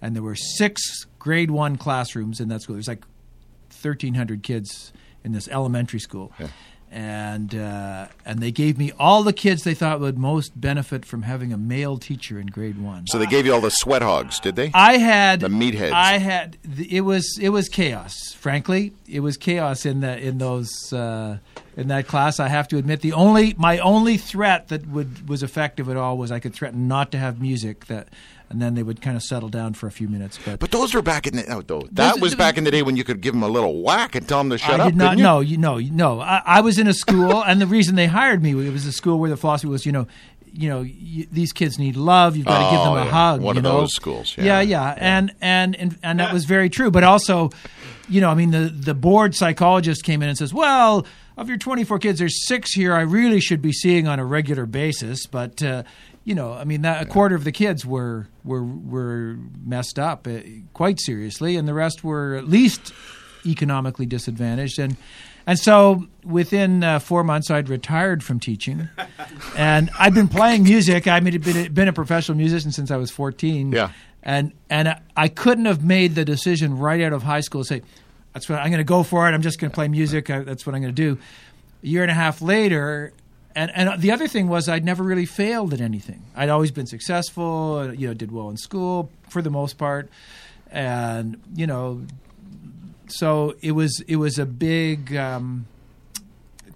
and 0.00 0.14
there 0.14 0.22
were 0.22 0.36
six 0.36 1.06
grade 1.18 1.50
one 1.50 1.76
classrooms 1.76 2.40
in 2.40 2.48
that 2.48 2.62
school. 2.62 2.74
There's 2.74 2.88
like 2.88 3.04
1,300 3.82 4.42
kids 4.42 4.92
in 5.24 5.32
this 5.32 5.48
elementary 5.48 6.00
school. 6.00 6.32
And 6.92 7.54
uh, 7.54 8.08
and 8.26 8.40
they 8.40 8.50
gave 8.50 8.76
me 8.76 8.90
all 8.98 9.22
the 9.22 9.32
kids 9.32 9.62
they 9.62 9.74
thought 9.74 10.00
would 10.00 10.18
most 10.18 10.60
benefit 10.60 11.04
from 11.04 11.22
having 11.22 11.52
a 11.52 11.56
male 11.56 11.98
teacher 11.98 12.40
in 12.40 12.48
grade 12.48 12.82
one. 12.82 13.06
So 13.06 13.16
they 13.16 13.26
gave 13.26 13.46
you 13.46 13.54
all 13.54 13.60
the 13.60 13.70
sweat 13.70 14.02
hogs, 14.02 14.40
did 14.40 14.56
they? 14.56 14.72
I 14.74 14.98
had 14.98 15.38
The 15.38 15.46
meatheads. 15.48 15.92
I 15.92 16.18
had 16.18 16.58
it 16.64 17.02
was 17.02 17.38
it 17.40 17.50
was 17.50 17.68
chaos. 17.68 18.32
Frankly, 18.32 18.92
it 19.08 19.20
was 19.20 19.36
chaos 19.36 19.86
in 19.86 20.00
the 20.00 20.18
in 20.18 20.38
those 20.38 20.92
uh, 20.92 21.38
in 21.76 21.86
that 21.88 22.08
class. 22.08 22.40
I 22.40 22.48
have 22.48 22.66
to 22.68 22.76
admit, 22.78 23.02
the 23.02 23.12
only 23.12 23.54
my 23.56 23.78
only 23.78 24.16
threat 24.16 24.66
that 24.68 24.88
would 24.88 25.28
was 25.28 25.44
effective 25.44 25.88
at 25.88 25.96
all 25.96 26.18
was 26.18 26.32
I 26.32 26.40
could 26.40 26.54
threaten 26.54 26.88
not 26.88 27.12
to 27.12 27.18
have 27.18 27.40
music. 27.40 27.86
That 27.86 28.08
and 28.50 28.60
then 28.60 28.74
they 28.74 28.82
would 28.82 29.00
kind 29.00 29.16
of 29.16 29.22
settle 29.22 29.48
down 29.48 29.74
for 29.74 29.86
a 29.86 29.90
few 29.92 30.08
minutes. 30.08 30.38
But, 30.44 30.58
But 30.60 30.70
those 30.72 30.92
were 30.92 31.02
back 31.02 31.26
in 31.26 31.36
the 31.36 31.46
oh, 31.54 31.62
though. 31.62 31.82
That 31.92 32.14
Those- 32.14 32.20
was 32.20 32.34
back 32.34 32.58
in 32.58 32.64
the 32.64 32.70
day 32.70 32.82
when 32.82 32.96
you 32.96 33.04
could 33.04 33.20
give 33.20 33.32
them 33.32 33.42
a 33.42 33.48
little 33.48 33.82
whack 33.82 34.14
and 34.14 34.26
tell 34.28 34.38
them 34.38 34.50
to 34.50 34.58
shut 34.58 34.80
I 34.80 34.84
up. 34.84 34.88
did 34.90 34.96
not 34.96 35.10
didn't 35.10 35.18
you? 35.18 35.24
know. 35.24 35.40
You 35.40 35.56
know, 35.56 35.76
you 35.78 35.90
know. 35.92 36.20
I, 36.20 36.42
I 36.44 36.60
was 36.60 36.78
in 36.78 36.86
a 36.88 36.92
school, 36.94 37.42
and 37.46 37.60
the 37.60 37.66
reason 37.66 37.94
they 37.94 38.06
hired 38.08 38.42
me 38.42 38.50
it 38.50 38.72
was 38.72 38.84
a 38.86 38.92
school 38.92 39.18
where 39.18 39.30
the 39.30 39.36
philosophy 39.36 39.68
was, 39.68 39.86
you 39.86 39.92
know, 39.92 40.06
you 40.52 40.68
know, 40.68 40.80
y 40.80 41.26
these 41.30 41.52
kids 41.52 41.78
need 41.78 41.94
love. 41.94 42.36
You've 42.36 42.46
got 42.46 42.64
to 42.70 42.76
give 42.76 42.80
Oh, 42.80 42.94
them 42.96 43.02
a 43.02 43.06
yeah. 43.06 43.10
hug. 43.12 43.40
One 43.40 43.54
you 43.54 43.60
of 43.60 43.62
know? 43.64 43.80
those 43.82 43.94
schools, 43.94 44.34
yeah. 44.36 44.44
Yeah, 44.44 44.60
yeah, 44.62 44.94
and 44.98 45.32
and 45.40 45.76
and 45.76 45.96
and 46.02 46.18
that 46.18 46.32
was 46.32 46.44
very 46.44 46.68
true. 46.68 46.90
But 46.90 47.04
also, 47.04 47.50
you 48.08 48.20
know, 48.20 48.28
I 48.30 48.34
mean, 48.34 48.50
the 48.50 48.68
the 48.74 48.94
board 48.94 49.36
psychologist 49.36 50.02
came 50.02 50.22
in 50.22 50.28
and 50.28 50.36
says, 50.36 50.52
well. 50.52 51.06
Of 51.36 51.48
your 51.48 51.56
24 51.56 52.00
kids, 52.00 52.18
there's 52.18 52.46
six 52.46 52.74
here 52.74 52.92
I 52.92 53.00
really 53.00 53.40
should 53.40 53.62
be 53.62 53.72
seeing 53.72 54.06
on 54.06 54.18
a 54.18 54.24
regular 54.26 54.66
basis. 54.66 55.24
But 55.24 55.62
uh, 55.62 55.84
you 56.24 56.34
know, 56.34 56.52
I 56.52 56.64
mean, 56.64 56.82
that 56.82 57.02
a 57.02 57.06
quarter 57.06 57.34
of 57.34 57.44
the 57.44 57.52
kids 57.52 57.86
were 57.86 58.26
were 58.44 58.62
were 58.62 59.36
messed 59.64 59.98
up 59.98 60.26
uh, 60.26 60.40
quite 60.74 61.00
seriously, 61.00 61.56
and 61.56 61.66
the 61.66 61.74
rest 61.74 62.04
were 62.04 62.34
at 62.34 62.48
least 62.48 62.92
economically 63.46 64.06
disadvantaged. 64.06 64.78
And 64.78 64.96
and 65.46 65.58
so 65.58 66.06
within 66.22 66.84
uh, 66.84 66.98
four 66.98 67.24
months, 67.24 67.50
I'd 67.50 67.68
retired 67.68 68.22
from 68.22 68.38
teaching, 68.38 68.88
and 69.56 69.90
I'd 69.98 70.14
been 70.14 70.28
playing 70.28 70.64
music. 70.64 71.08
I 71.08 71.20
mean, 71.20 71.34
I'd 71.34 71.42
been, 71.42 71.72
been 71.72 71.88
a 71.88 71.92
professional 71.92 72.36
musician 72.36 72.70
since 72.72 72.90
I 72.90 72.96
was 72.96 73.10
14. 73.10 73.72
Yeah. 73.72 73.90
And 74.22 74.52
and 74.68 75.00
I 75.16 75.28
couldn't 75.28 75.64
have 75.64 75.82
made 75.82 76.14
the 76.14 76.26
decision 76.26 76.76
right 76.76 77.00
out 77.00 77.14
of 77.14 77.22
high 77.22 77.40
school 77.40 77.62
to 77.62 77.66
say, 77.66 77.82
"That's 78.34 78.46
what 78.46 78.58
I'm 78.58 78.66
going 78.66 78.78
to 78.78 78.84
go 78.84 79.02
for 79.02 79.26
it. 79.26 79.32
I'm 79.32 79.40
just 79.40 79.58
going 79.58 79.70
to 79.70 79.74
play 79.74 79.88
music. 79.88 80.28
I, 80.28 80.40
that's 80.40 80.66
what 80.66 80.74
I'm 80.74 80.82
going 80.82 80.94
to 80.94 81.14
do." 81.14 81.18
A 81.82 81.86
year 81.86 82.02
and 82.02 82.10
a 82.10 82.14
half 82.14 82.42
later, 82.42 83.14
and 83.54 83.70
and 83.74 84.00
the 84.00 84.10
other 84.12 84.28
thing 84.28 84.48
was 84.48 84.68
I'd 84.68 84.84
never 84.84 85.02
really 85.02 85.26
failed 85.26 85.72
at 85.72 85.80
anything. 85.80 86.22
I'd 86.36 86.48
always 86.48 86.70
been 86.70 86.86
successful. 86.86 87.92
You 87.94 88.08
know, 88.08 88.14
did 88.14 88.32
well 88.32 88.50
in 88.50 88.56
school 88.56 89.10
for 89.28 89.42
the 89.42 89.50
most 89.50 89.78
part, 89.78 90.08
and 90.70 91.40
you 91.54 91.66
know, 91.66 92.02
so 93.08 93.54
it 93.60 93.72
was 93.72 94.00
it 94.06 94.16
was 94.16 94.38
a 94.38 94.46
big. 94.46 95.16
Um, 95.16 95.66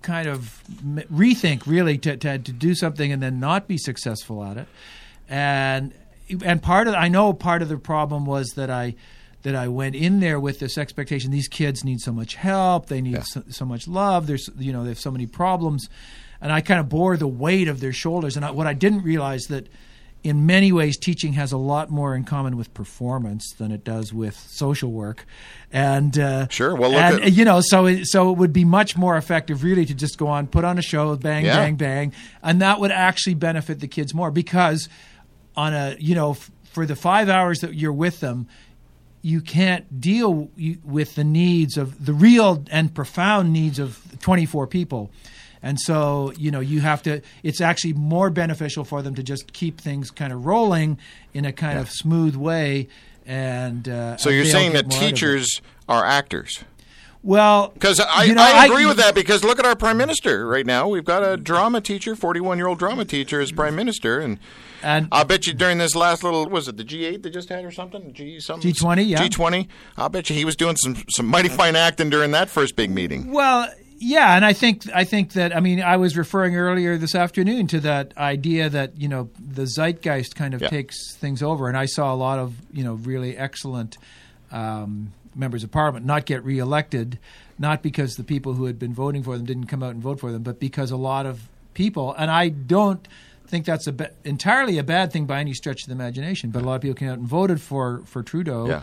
kind 0.03 0.29
of 0.29 0.63
rethink 1.11 1.67
really 1.67 1.97
to, 1.97 2.15
to 2.15 2.39
to 2.39 2.53
do 2.53 2.75
something 2.75 3.11
and 3.11 3.23
then 3.23 3.41
not 3.41 3.67
be 3.67 3.79
successful 3.79 4.45
at 4.45 4.59
it 4.59 4.69
and 5.31 5.95
and 6.45 6.63
part 6.63 6.87
of 6.89 6.95
I 6.95 7.09
know 7.09 7.33
part 7.33 7.63
of 7.63 7.71
the 7.71 7.79
problem 7.79 8.27
was 8.27 8.51
that 8.57 8.69
I 8.69 8.97
that 9.45 9.55
I 9.55 9.69
went 9.69 9.95
in 9.95 10.21
there 10.21 10.39
with 10.39 10.59
this 10.59 10.77
expectation 10.77 11.31
these 11.31 11.49
kids 11.49 11.85
need 11.85 12.01
so 12.01 12.13
much 12.13 12.35
help 12.35 12.87
they 12.87 13.01
need 13.01 13.25
so, 13.25 13.45
so 13.49 13.65
much 13.65 13.89
love 13.89 14.27
there's 14.27 14.51
you 14.59 14.75
know 14.75 14.83
they 14.83 14.91
have 14.91 15.01
so 15.01 15.11
many 15.11 15.27
problems 15.27 15.89
and 16.41 16.53
I 16.53 16.61
kind 16.61 16.81
of 16.81 16.89
bore 16.89 17.17
the 17.17 17.29
weight 17.29 17.69
of 17.69 17.81
their 17.81 17.93
shoulders. 17.93 18.37
And 18.37 18.45
I, 18.45 18.51
what 18.51 18.67
I 18.67 18.75
didn't 18.75 19.03
realize 19.03 19.43
that 19.49 19.69
in 20.23 20.47
many 20.47 20.73
ways, 20.73 20.97
teaching 20.97 21.35
has 21.35 21.53
a 21.53 21.59
lot 21.59 21.91
more 21.91 22.15
in 22.17 22.25
common 22.25 22.57
with 22.57 22.73
performance 22.73 23.53
than 23.59 23.71
it 23.71 23.85
does 23.85 24.11
with 24.11 24.35
social 24.49 24.91
work, 24.91 25.27
and 25.71 26.19
uh, 26.19 26.49
Sure, 26.49 26.75
well, 26.75 26.93
look 26.93 27.01
and, 27.01 27.21
at- 27.25 27.33
you 27.35 27.45
know, 27.45 27.61
so 27.61 27.85
it, 27.85 28.07
so 28.07 28.31
it 28.33 28.39
would 28.39 28.53
be 28.53 28.65
much 28.65 28.97
more 28.97 29.19
effective, 29.19 29.63
really, 29.63 29.85
to 29.85 29.93
just 29.93 30.17
go 30.17 30.29
on, 30.29 30.47
put 30.47 30.65
on 30.65 30.79
a 30.79 30.83
show, 30.83 31.15
bang, 31.17 31.45
Yeah. 31.45 31.57
bang, 31.57 31.77
bang, 31.77 32.13
and 32.43 32.63
that 32.63 32.81
would 32.81 32.91
actually 32.91 33.35
benefit 33.35 33.81
the 33.81 33.87
kids 33.87 34.15
more 34.15 34.31
because 34.31 34.89
on 35.57 35.75
a 35.75 35.95
you 36.01 36.15
know 36.15 36.31
f- 36.31 36.51
for 36.65 36.87
the 36.87 36.97
five 36.97 37.29
hours 37.29 37.61
that 37.61 37.75
you're 37.75 37.93
with 37.93 38.21
them 38.21 38.49
you 39.21 39.41
can't 39.43 40.01
deal 40.01 40.49
you- 40.57 40.79
with 40.85 41.15
the 41.17 41.23
needs 41.25 41.77
of 41.77 42.05
the 42.07 42.13
real 42.15 42.65
and 42.71 42.95
profound 42.95 43.53
needs 43.53 43.79
of 43.79 44.01
24 44.21 44.67
people 44.67 45.11
and 45.65 45.81
so 45.81 46.31
you 46.37 46.53
know 46.53 46.61
you 46.61 46.81
have 46.81 47.03
to 47.03 47.21
it's 47.43 47.61
actually 47.61 47.95
more 47.95 48.31
beneficial 48.31 48.85
for 48.85 49.03
them 49.03 49.15
to 49.17 49.23
just 49.25 49.53
keep 49.53 49.81
things 49.81 50.13
kind 50.13 50.33
of 50.33 50.47
rolling 50.47 50.99
in 51.33 51.45
a 51.45 51.53
kind 51.53 51.79
of 51.79 51.91
smooth 51.91 52.37
way 52.37 52.87
and 53.27 53.89
uh, 53.89 54.17
So 54.19 54.29
you're 54.29 54.45
saying 54.45 54.75
that 54.75 54.87
more 54.87 54.99
out 54.99 55.03
of 55.03 55.09
it. 55.09 55.11
teachers 55.13 55.61
are 55.89 56.05
actors? 56.05 56.63
well 57.23 57.71
Because 57.73 57.99
I, 57.99 58.25
you 58.25 58.35
know, 58.35 58.43
I 58.43 58.67
agree 58.67 58.85
with 58.85 58.99
that. 58.99 59.15
Because 59.15 59.43
look 59.43 59.59
at 59.59 59.65
our 59.65 59.75
prime 59.75 59.97
minister 59.97 60.47
right 60.47 60.67
now. 60.67 60.89
We've 60.89 61.05
got 61.05 61.23
a 61.23 61.39
drama 61.39 61.81
teacher, 61.81 62.15
41 62.15 62.59
year 62.59 62.67
old 62.69 62.79
drama 62.79 63.07
teacher, 63.07 63.41
as 63.41 63.51
prime 63.51 63.75
minister, 63.75 64.21
and 64.21 64.39
and 64.83 65.09
I'll 65.11 65.25
bet 65.25 65.47
you 65.47 65.55
during 65.55 65.79
this 65.79 65.97
last 65.97 66.23
little 66.23 66.47
was 66.47 66.69
it 66.69 66.77
the 66.77 66.85
G8 66.85 67.23
they 67.23 67.31
just 67.31 67.49
had 67.49 67.65
or 67.65 67.71
something? 67.71 68.13
G 68.13 68.39
something 68.41 68.71
G20, 68.71 69.07
yeah. 69.09 69.27
G20. 69.27 69.69
I'll 69.97 70.11
bet 70.11 70.29
you 70.29 70.37
he 70.37 70.45
was 70.45 70.57
doing 70.57 70.77
some 70.77 70.97
some 71.17 71.25
mighty 71.27 71.49
fine 71.49 71.75
acting 71.75 72.11
during 72.11 72.33
that 72.33 72.51
first 72.51 72.77
big 72.77 72.91
meeting. 72.91 73.33
Well, 73.33 73.71
yeah, 73.99 74.35
and 74.37 74.45
I 74.45 74.53
think 74.53 74.85
I 74.95 75.05
think 75.05 75.33
that 75.33 75.55
I 75.57 75.61
mean 75.61 75.81
I 75.83 75.97
was 75.97 76.17
referring 76.17 76.57
earlier 76.57 76.97
this 76.99 77.15
afternoon 77.15 77.67
to 77.69 77.81
that 77.81 78.17
idea 78.17 78.69
that 78.69 79.01
you 79.01 79.09
know 79.09 79.31
the 79.39 79.67
zeitgeist 79.67 80.35
kind 80.35 80.55
of 80.55 80.63
Yeah. 80.63 80.69
takes 80.69 81.15
things 81.17 81.43
over, 81.43 81.69
and 81.69 81.77
I 81.77 81.87
saw 81.87 82.13
a 82.13 82.17
lot 82.17 82.39
of 82.39 82.55
you 82.73 82.85
know 82.85 82.95
really 82.95 83.37
excellent 83.37 83.97
um, 84.53 85.13
members 85.35 85.65
of 85.65 85.71
parliament 85.71 86.07
not 86.07 86.27
get 86.27 86.45
reelected, 86.45 87.19
not 87.59 87.83
because 87.83 88.17
the 88.17 88.25
people 88.25 88.55
who 88.55 88.67
had 88.67 88.79
been 88.79 88.95
voting 88.95 89.23
for 89.23 89.37
them 89.37 89.47
didn't 89.47 89.67
come 89.67 89.83
out 89.83 89.91
and 89.91 90.03
vote 90.03 90.21
for 90.21 90.31
them, 90.33 90.43
but 90.43 90.61
because 90.61 90.91
a 90.91 90.97
lot 90.97 91.27
of 91.27 91.49
people, 91.75 92.15
and 92.17 92.31
I 92.31 92.49
don't 92.51 93.07
think 93.47 93.65
that's 93.67 93.87
a 93.87 93.93
ba- 93.93 94.11
entirely 94.25 94.79
a 94.79 94.83
bad 94.85 95.13
thing 95.13 95.27
by 95.27 95.41
any 95.41 95.53
stretch 95.55 95.83
of 95.83 95.89
the 95.89 95.93
imagination, 95.95 96.51
but 96.51 96.63
a 96.63 96.67
lot 96.67 96.77
of 96.77 96.83
people 96.83 96.95
came 96.95 97.09
out 97.09 97.19
and 97.19 97.27
voted 97.27 97.61
for 97.61 98.03
for 98.07 98.23
Trudeau 98.23 98.67
Yeah. 98.69 98.83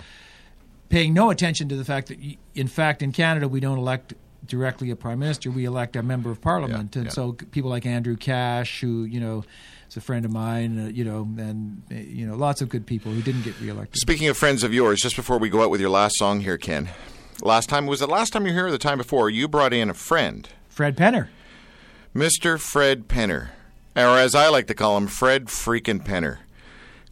paying 0.90 1.14
no 1.14 1.30
attention 1.30 1.70
to 1.70 1.76
the 1.76 1.86
fact 1.86 2.10
that, 2.10 2.18
in 2.54 2.68
fact, 2.68 3.02
in 3.02 3.12
Canada, 3.12 3.48
we 3.48 3.60
don't 3.60 3.78
elect 3.78 4.14
directly 4.52 4.92
a 4.92 4.96
prime 4.96 5.20
minister; 5.20 5.50
we 5.50 5.66
elect 5.66 5.96
a 5.96 6.04
member 6.04 6.30
of 6.30 6.42
parliament. 6.42 6.96
Yeah, 6.96 7.00
and 7.00 7.06
yeah. 7.08 7.14
so, 7.14 7.32
people 7.32 7.70
like 7.70 7.86
Andrew 7.86 8.18
Cash, 8.18 8.82
who 8.82 9.06
you 9.06 9.20
know 9.20 9.44
is 9.90 9.98
a 9.98 10.02
friend 10.02 10.26
of 10.26 10.32
mine, 10.32 10.80
uh, 10.80 10.88
you 10.90 11.04
know, 11.04 11.22
and 11.38 11.82
uh, 11.90 11.96
you 11.96 12.28
know, 12.28 12.36
lots 12.36 12.62
of 12.62 12.70
good 12.70 12.86
people 12.86 13.12
who 13.12 13.22
didn't 13.22 13.44
get 13.44 13.60
reelected. 13.60 13.98
Speaking 14.00 14.28
of 14.28 14.38
friends 14.38 14.64
of 14.64 14.74
yours, 14.74 15.00
just 15.00 15.16
before 15.16 15.40
we 15.40 15.50
go 15.50 15.64
out 15.64 15.72
with 15.72 15.82
your 15.82 15.90
last 15.90 16.18
song 16.18 16.42
here, 16.42 16.58
Ken. 16.58 16.90
Last 17.42 17.70
time 17.70 17.88
was 17.88 18.02
it 18.04 18.10
last 18.10 18.34
time 18.34 18.46
you 18.46 18.52
were 18.52 18.58
here 18.60 18.68
or 18.68 18.72
the 18.72 18.78
time 18.78 19.00
before? 19.00 19.30
You 19.30 19.48
brought 19.48 19.74
in 19.74 19.90
a 19.90 19.96
friend, 19.96 20.48
Fred 20.70 20.96
Penner. 20.96 21.30
Mr. 22.16 22.60
Fred 22.60 23.08
Penner, 23.08 23.50
or 23.96 24.20
as 24.20 24.36
I 24.36 24.50
like 24.50 24.68
to 24.68 24.76
call 24.76 24.98
him, 24.98 25.08
Fred 25.08 25.46
freaking 25.46 26.06
Penner, 26.06 26.40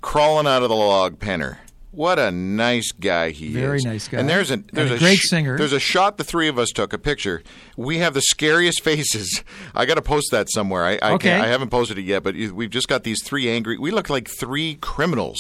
crawling 0.02 0.46
out 0.46 0.62
of 0.62 0.70
the 0.70 0.76
log 0.76 1.20
Penner. 1.20 1.58
What 1.92 2.20
a 2.20 2.30
nice 2.30 2.92
guy 2.92 3.32
he 3.32 3.52
Very 3.52 3.78
is. 3.78 3.84
Very 3.84 3.94
nice 3.96 4.08
guy. 4.08 4.20
And 4.20 4.30
there's 4.30 4.52
a 4.52 4.56
And 4.56 4.70
there's 4.72 4.92
a 4.92 5.00
great 5.00 5.18
sh- 5.18 5.30
singer. 5.30 5.58
There's 5.58 5.74
a 5.74 5.80
shot 5.80 6.18
the 6.18 6.24
three 6.24 6.48
of 6.48 6.60
us 6.60 6.70
took 6.70 6.94
a 6.94 7.00
picture. 7.00 7.42
We 7.78 7.98
have 7.98 8.14
the 8.14 8.22
scariest 8.22 8.82
faces. 8.84 9.44
I 9.74 9.86
got 9.88 9.96
to 9.96 10.02
post 10.04 10.30
that 10.32 10.52
somewhere. 10.52 10.86
I 10.86 11.00
I, 11.02 11.14
Okay. 11.14 11.30
can't- 11.30 11.44
I 11.44 11.48
haven't 11.48 11.70
posted 11.70 11.98
it 11.98 12.04
yet, 12.04 12.22
but 12.22 12.36
we've 12.36 12.70
just 12.70 12.88
got 12.88 13.04
these 13.04 13.24
three 13.24 13.50
angry. 13.50 13.80
We 13.80 13.90
look 13.90 14.08
like 14.08 14.28
three 14.30 14.76
criminals. 14.76 15.40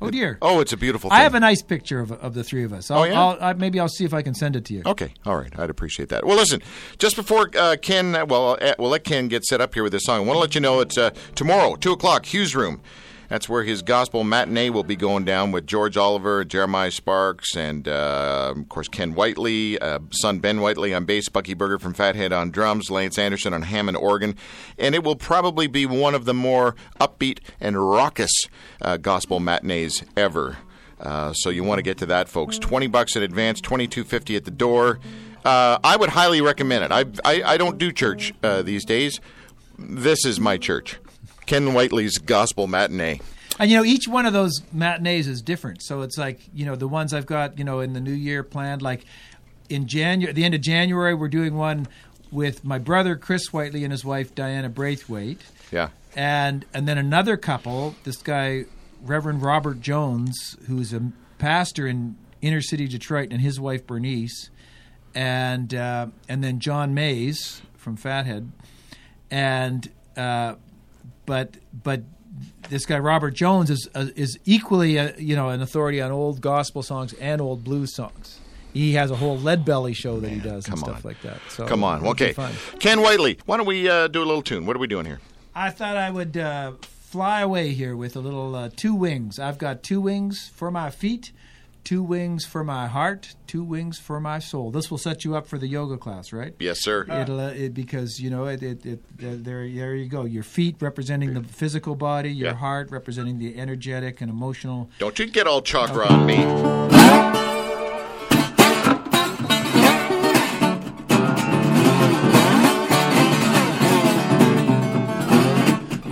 Oh 0.00 0.10
dear. 0.10 0.38
Oh, 0.40 0.60
it's 0.60 0.72
a 0.72 0.78
beautiful. 0.78 1.10
thing. 1.10 1.18
I 1.18 1.22
have 1.22 1.34
a 1.34 1.40
nice 1.40 1.60
picture 1.60 2.00
of, 2.00 2.10
of 2.12 2.32
the 2.32 2.42
three 2.42 2.64
of 2.64 2.72
us. 2.72 2.90
I'll, 2.90 3.00
Oh, 3.00 3.04
yeah? 3.04 3.20
I'll, 3.20 3.38
I, 3.38 3.52
maybe 3.52 3.78
I'll 3.78 3.88
see 3.88 4.06
if 4.06 4.14
I 4.14 4.22
can 4.22 4.32
send 4.32 4.56
it 4.56 4.64
to 4.64 4.74
you. 4.74 4.82
Okay, 4.86 5.12
all 5.26 5.36
right, 5.36 5.52
I'd 5.58 5.68
appreciate 5.68 6.08
that. 6.08 6.24
Well, 6.24 6.36
listen, 6.38 6.62
just 6.96 7.14
before 7.16 7.50
uh, 7.58 7.76
Ken, 7.82 8.12
well, 8.26 8.56
uh, 8.58 8.72
we'll 8.78 8.88
let 8.88 9.04
Ken 9.04 9.28
get 9.28 9.44
set 9.44 9.60
up 9.60 9.74
here 9.74 9.82
with 9.82 9.92
this 9.92 10.04
song. 10.04 10.16
I 10.16 10.20
want 10.20 10.36
to 10.36 10.40
let 10.40 10.54
you 10.54 10.62
know 10.62 10.80
it's 10.80 10.96
uh, 10.96 11.10
tomorrow, 11.34 11.76
two 11.76 11.92
o'clock, 11.92 12.24
Hugh's 12.24 12.56
Room. 12.56 12.80
That's 13.30 13.48
where 13.48 13.62
his 13.62 13.80
gospel 13.82 14.24
matinee 14.24 14.70
will 14.70 14.82
be 14.82 14.96
going 14.96 15.24
down 15.24 15.52
with 15.52 15.64
George 15.64 15.96
Oliver, 15.96 16.44
Jeremiah 16.44 16.90
Sparks, 16.90 17.56
and 17.56 17.86
uh, 17.86 18.52
of 18.56 18.68
course 18.68 18.88
Ken 18.88 19.14
Whiteley, 19.14 19.78
uh, 19.78 20.00
son 20.10 20.40
Ben 20.40 20.60
Whiteley 20.60 20.92
on 20.92 21.04
bass, 21.04 21.28
Bucky 21.28 21.54
Berger 21.54 21.78
from 21.78 21.94
Fathead 21.94 22.32
on 22.32 22.50
drums, 22.50 22.90
Lance 22.90 23.18
Anderson 23.18 23.54
on 23.54 23.62
Hammond 23.62 23.96
organ, 23.96 24.34
and 24.76 24.96
it 24.96 25.04
will 25.04 25.14
probably 25.14 25.68
be 25.68 25.86
one 25.86 26.16
of 26.16 26.24
the 26.24 26.34
more 26.34 26.74
upbeat 27.00 27.38
and 27.60 27.78
raucous 27.78 28.32
uh, 28.82 28.96
gospel 28.96 29.38
matinees 29.38 30.02
ever. 30.16 30.58
Uh, 30.98 31.32
so 31.32 31.50
you 31.50 31.62
want 31.62 31.78
to 31.78 31.82
get 31.82 31.98
to 31.98 32.06
that, 32.06 32.28
folks. 32.28 32.58
Twenty 32.58 32.88
bucks 32.88 33.14
in 33.14 33.22
advance, 33.22 33.60
twenty 33.60 33.86
two 33.86 34.02
fifty 34.02 34.34
at 34.34 34.44
the 34.44 34.50
door. 34.50 34.98
Uh, 35.44 35.78
I 35.84 35.96
would 35.96 36.10
highly 36.10 36.40
recommend 36.40 36.84
it. 36.84 36.90
I 36.90 37.04
I, 37.24 37.52
I 37.52 37.56
don't 37.56 37.78
do 37.78 37.92
church 37.92 38.34
uh, 38.42 38.62
these 38.62 38.84
days. 38.84 39.20
This 39.78 40.26
is 40.26 40.40
my 40.40 40.58
church, 40.58 40.98
Ken 41.50 41.74
Whiteley's 41.74 42.18
Gospel 42.18 42.68
Matinee. 42.68 43.20
And 43.58 43.68
you 43.68 43.76
know, 43.76 43.84
each 43.84 44.06
one 44.06 44.24
of 44.24 44.32
those 44.32 44.62
matinees 44.72 45.26
is 45.26 45.42
different. 45.42 45.82
So 45.82 46.02
it's 46.02 46.16
like 46.16 46.38
you 46.54 46.64
know 46.64 46.76
the 46.76 46.86
ones 46.86 47.12
I've 47.12 47.26
got 47.26 47.58
you 47.58 47.64
know 47.64 47.80
in 47.80 47.92
the 47.92 48.00
new 48.00 48.12
year 48.12 48.44
planned. 48.44 48.82
Like 48.82 49.04
in 49.68 49.88
January, 49.88 50.32
the 50.32 50.44
end 50.44 50.54
of 50.54 50.60
January, 50.60 51.12
we're 51.12 51.26
doing 51.26 51.56
one 51.56 51.88
with 52.30 52.64
my 52.64 52.78
brother 52.78 53.16
Chris 53.16 53.52
Whiteley 53.52 53.82
and 53.82 53.90
his 53.90 54.04
wife 54.04 54.32
Diana 54.32 54.68
Braithwaite, 54.68 55.40
Yeah, 55.72 55.88
and 56.14 56.64
and 56.72 56.86
then 56.86 56.98
another 56.98 57.36
couple. 57.36 57.96
This 58.04 58.18
guy, 58.18 58.66
Reverend 59.02 59.42
Robert 59.42 59.80
Jones, 59.80 60.56
who's 60.68 60.92
a 60.92 61.10
pastor 61.38 61.88
in 61.88 62.16
inner 62.40 62.60
city 62.60 62.86
Detroit, 62.86 63.32
and 63.32 63.40
his 63.40 63.58
wife 63.58 63.88
Bernice, 63.88 64.50
and 65.16 65.74
uh, 65.74 66.06
and 66.28 66.44
then 66.44 66.60
John 66.60 66.94
Mays 66.94 67.60
from 67.76 67.96
Fathead, 67.96 68.52
and 69.32 69.90
uh, 70.16 70.54
but 71.30 71.54
but 71.84 72.02
this 72.70 72.84
guy 72.86 72.98
Robert 72.98 73.30
Jones 73.34 73.70
is 73.70 73.88
uh, 73.94 74.06
is 74.16 74.36
equally 74.44 74.98
uh 74.98 75.12
you 75.16 75.36
know 75.36 75.48
an 75.50 75.62
authority 75.62 76.00
on 76.00 76.10
old 76.10 76.40
gospel 76.40 76.82
songs 76.82 77.12
and 77.14 77.40
old 77.40 77.62
blues 77.62 77.94
songs. 77.94 78.40
He 78.72 78.94
has 78.94 79.12
a 79.12 79.16
whole 79.16 79.38
Lead 79.38 79.64
Belly 79.64 79.94
show 79.94 80.18
that 80.18 80.28
he 80.28 80.40
does 80.40 80.66
and 80.66 80.76
stuff 80.78 80.96
on. 80.96 81.02
like 81.04 81.20
that. 81.22 81.38
So 81.48 81.66
come 81.66 81.84
on. 81.84 82.04
Okay. 82.04 82.34
Ken 82.80 83.00
Whiteley, 83.00 83.38
why 83.46 83.56
don't 83.56 83.66
we 83.66 83.88
uh, 83.88 84.08
do 84.08 84.22
a 84.22 84.26
little 84.26 84.42
tune? 84.42 84.66
What 84.66 84.74
are 84.76 84.80
we 84.80 84.88
doing 84.88 85.06
here? 85.06 85.20
I 85.54 85.70
thought 85.70 85.96
I 85.96 86.10
would 86.10 86.36
uh, 86.36 86.72
fly 86.80 87.40
away 87.40 87.72
here 87.74 87.96
with 87.96 88.16
a 88.16 88.20
little 88.20 88.54
uh, 88.56 88.70
two 88.74 88.94
wings. 88.94 89.38
I've 89.38 89.58
got 89.58 89.84
two 89.84 90.00
wings 90.00 90.50
for 90.54 90.70
my 90.70 90.90
feet, 90.90 91.32
two 91.84 92.02
wings 92.02 92.44
for 92.44 92.62
my 92.62 92.86
heart, 92.86 93.34
two 93.46 93.62
wings 93.64 93.98
for 93.98 94.20
my 94.20 94.38
soul. 94.38 94.70
This 94.70 94.90
will 94.90 94.98
set 94.98 95.24
you 95.24 95.34
up 95.34 95.46
for 95.46 95.58
the 95.58 95.66
yoga 95.66 95.96
class, 95.96 96.32
right? 96.32 96.54
Yes, 96.60 96.80
sir. 96.82 97.06
It'll 97.10 97.40
uh, 97.40 97.48
it, 97.48 97.74
because 97.74 98.20
you 98.20 98.30
know 98.30 98.46
it, 98.46 98.62
it, 98.62 98.84
it 98.86 99.00
uh, 99.20 99.36
there 99.38 99.68
there 99.68 99.94
you 99.94 100.08
go. 100.08 100.24
Your 100.24 100.42
feet 100.42 100.76
representing 100.80 101.34
the 101.34 101.42
physical 101.42 101.94
body, 101.94 102.30
your 102.32 102.48
Yeah. 102.50 102.54
heart 102.54 102.90
representing 102.90 103.38
the 103.38 103.58
energetic 103.58 104.20
and 104.20 104.30
emotional. 104.30 104.90
Don't 104.98 105.18
you 105.18 105.26
get 105.26 105.46
all 105.46 105.62
chakra 105.62 106.06
on 106.06 106.26
me. 106.26 106.44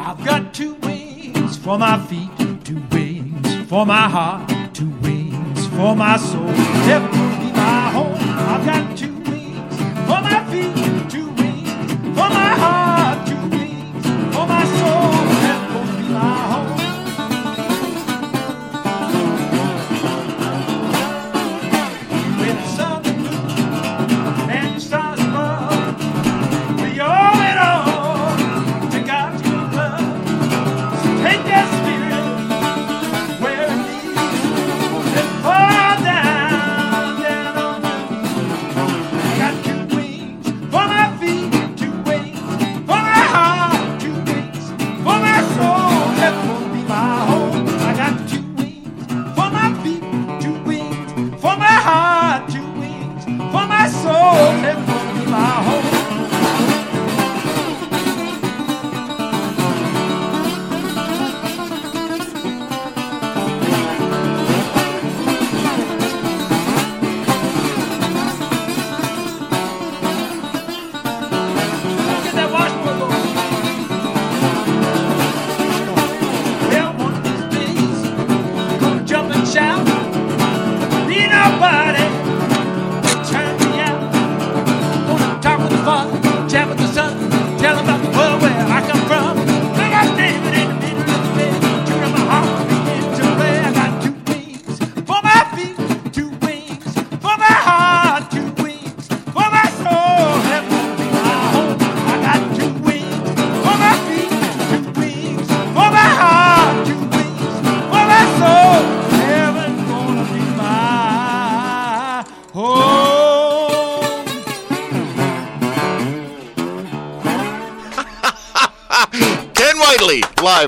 I've 0.01 0.25
got 0.25 0.55
two 0.55 0.75
wings 0.77 1.57
for 1.59 1.79
my 1.79 1.99
feet, 2.07 2.31
two 2.65 2.83
wings 2.93 3.69
for 3.69 3.85
my 3.85 4.09
heart, 4.09 4.49
two 4.49 4.55
wings 4.55 4.58
for 5.79 5.95
my 5.95 6.17
soul. 6.17 6.49
Heaven 6.91 7.09
will 7.09 7.39
be 7.39 7.53
my 7.53 7.91
home. 7.91 8.17
I've 8.19 8.67
got 8.67 8.98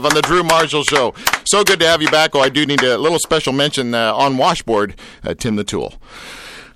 live 0.01 0.11
on 0.11 0.15
the 0.15 0.23
Drew 0.23 0.43
Marshall 0.43 0.83
Show. 0.85 1.15
So 1.45 1.63
good 1.63 1.79
to 1.81 1.87
have 1.87 2.01
you 2.01 2.11
back. 2.11 2.35
Oh, 2.35 2.41
I 2.41 2.49
do 2.49 2.65
need 2.65 2.83
a 2.83 2.97
little 2.97 3.19
special 3.19 3.53
mention 3.53 3.95
uh, 3.95 4.15
on 4.15 4.39
Washboard, 4.39 4.95
uh, 5.25 5.35
Tim 5.35 5.57
the 5.57 5.65
Tool. 5.65 5.95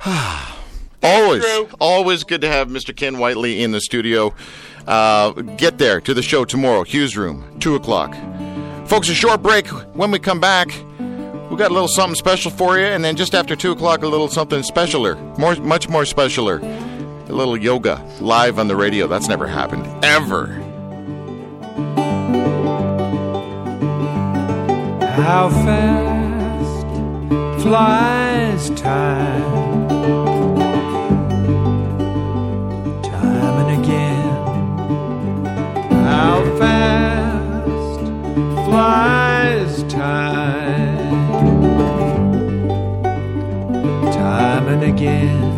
always, 1.03 1.45
always 1.81 2.25
good 2.25 2.43
to 2.43 2.49
have 2.49 2.68
Mr. 2.68 2.95
Ken 2.95 3.18
Whiteley 3.18 3.62
in 3.62 3.72
the 3.72 3.81
studio. 3.81 4.35
Uh, 4.87 5.31
get 5.31 5.79
there 5.79 6.01
to 6.03 6.12
the 6.12 6.20
show 6.20 6.45
tomorrow, 6.45 6.85
Hugh's 6.85 7.16
Room, 7.16 7.59
2 7.61 7.75
o'clock. 7.77 8.14
Folks, 8.87 9.09
a 9.09 9.14
short 9.14 9.43
break. 9.43 9.68
When 9.95 10.11
we 10.11 10.18
come 10.18 10.41
back, 10.41 10.68
we 11.51 11.57
got 11.57 11.70
a 11.70 11.75
little 11.75 11.89
something 11.89 12.16
special 12.16 12.51
for 12.51 12.79
you, 12.79 12.85
and 12.85 13.03
then 13.03 13.16
just 13.16 13.35
after 13.35 13.57
2 13.57 13.72
o'clock, 13.72 14.03
a 14.03 14.09
little 14.09 14.29
something 14.29 14.61
specialer, 14.61 15.16
more, 15.39 15.57
much 15.57 15.89
more 15.89 16.03
specialer. 16.03 16.61
A 17.31 17.33
little 17.33 17.57
yoga 17.57 18.05
live 18.20 18.59
on 18.59 18.68
the 18.68 18.77
radio. 18.77 19.07
That's 19.07 19.29
never 19.29 19.47
happened, 19.47 19.87
ever. 20.05 20.64
How 25.17 25.49
fast 25.49 26.87
flies 27.62 28.71
time, 28.71 29.89
time 33.01 33.57
and 33.62 33.71
again. 33.81 34.35
How 36.05 36.43
fast 36.59 38.01
flies 38.67 39.85
time, 39.85 41.31
time 44.12 44.67
and 44.69 44.83
again. 44.83 45.55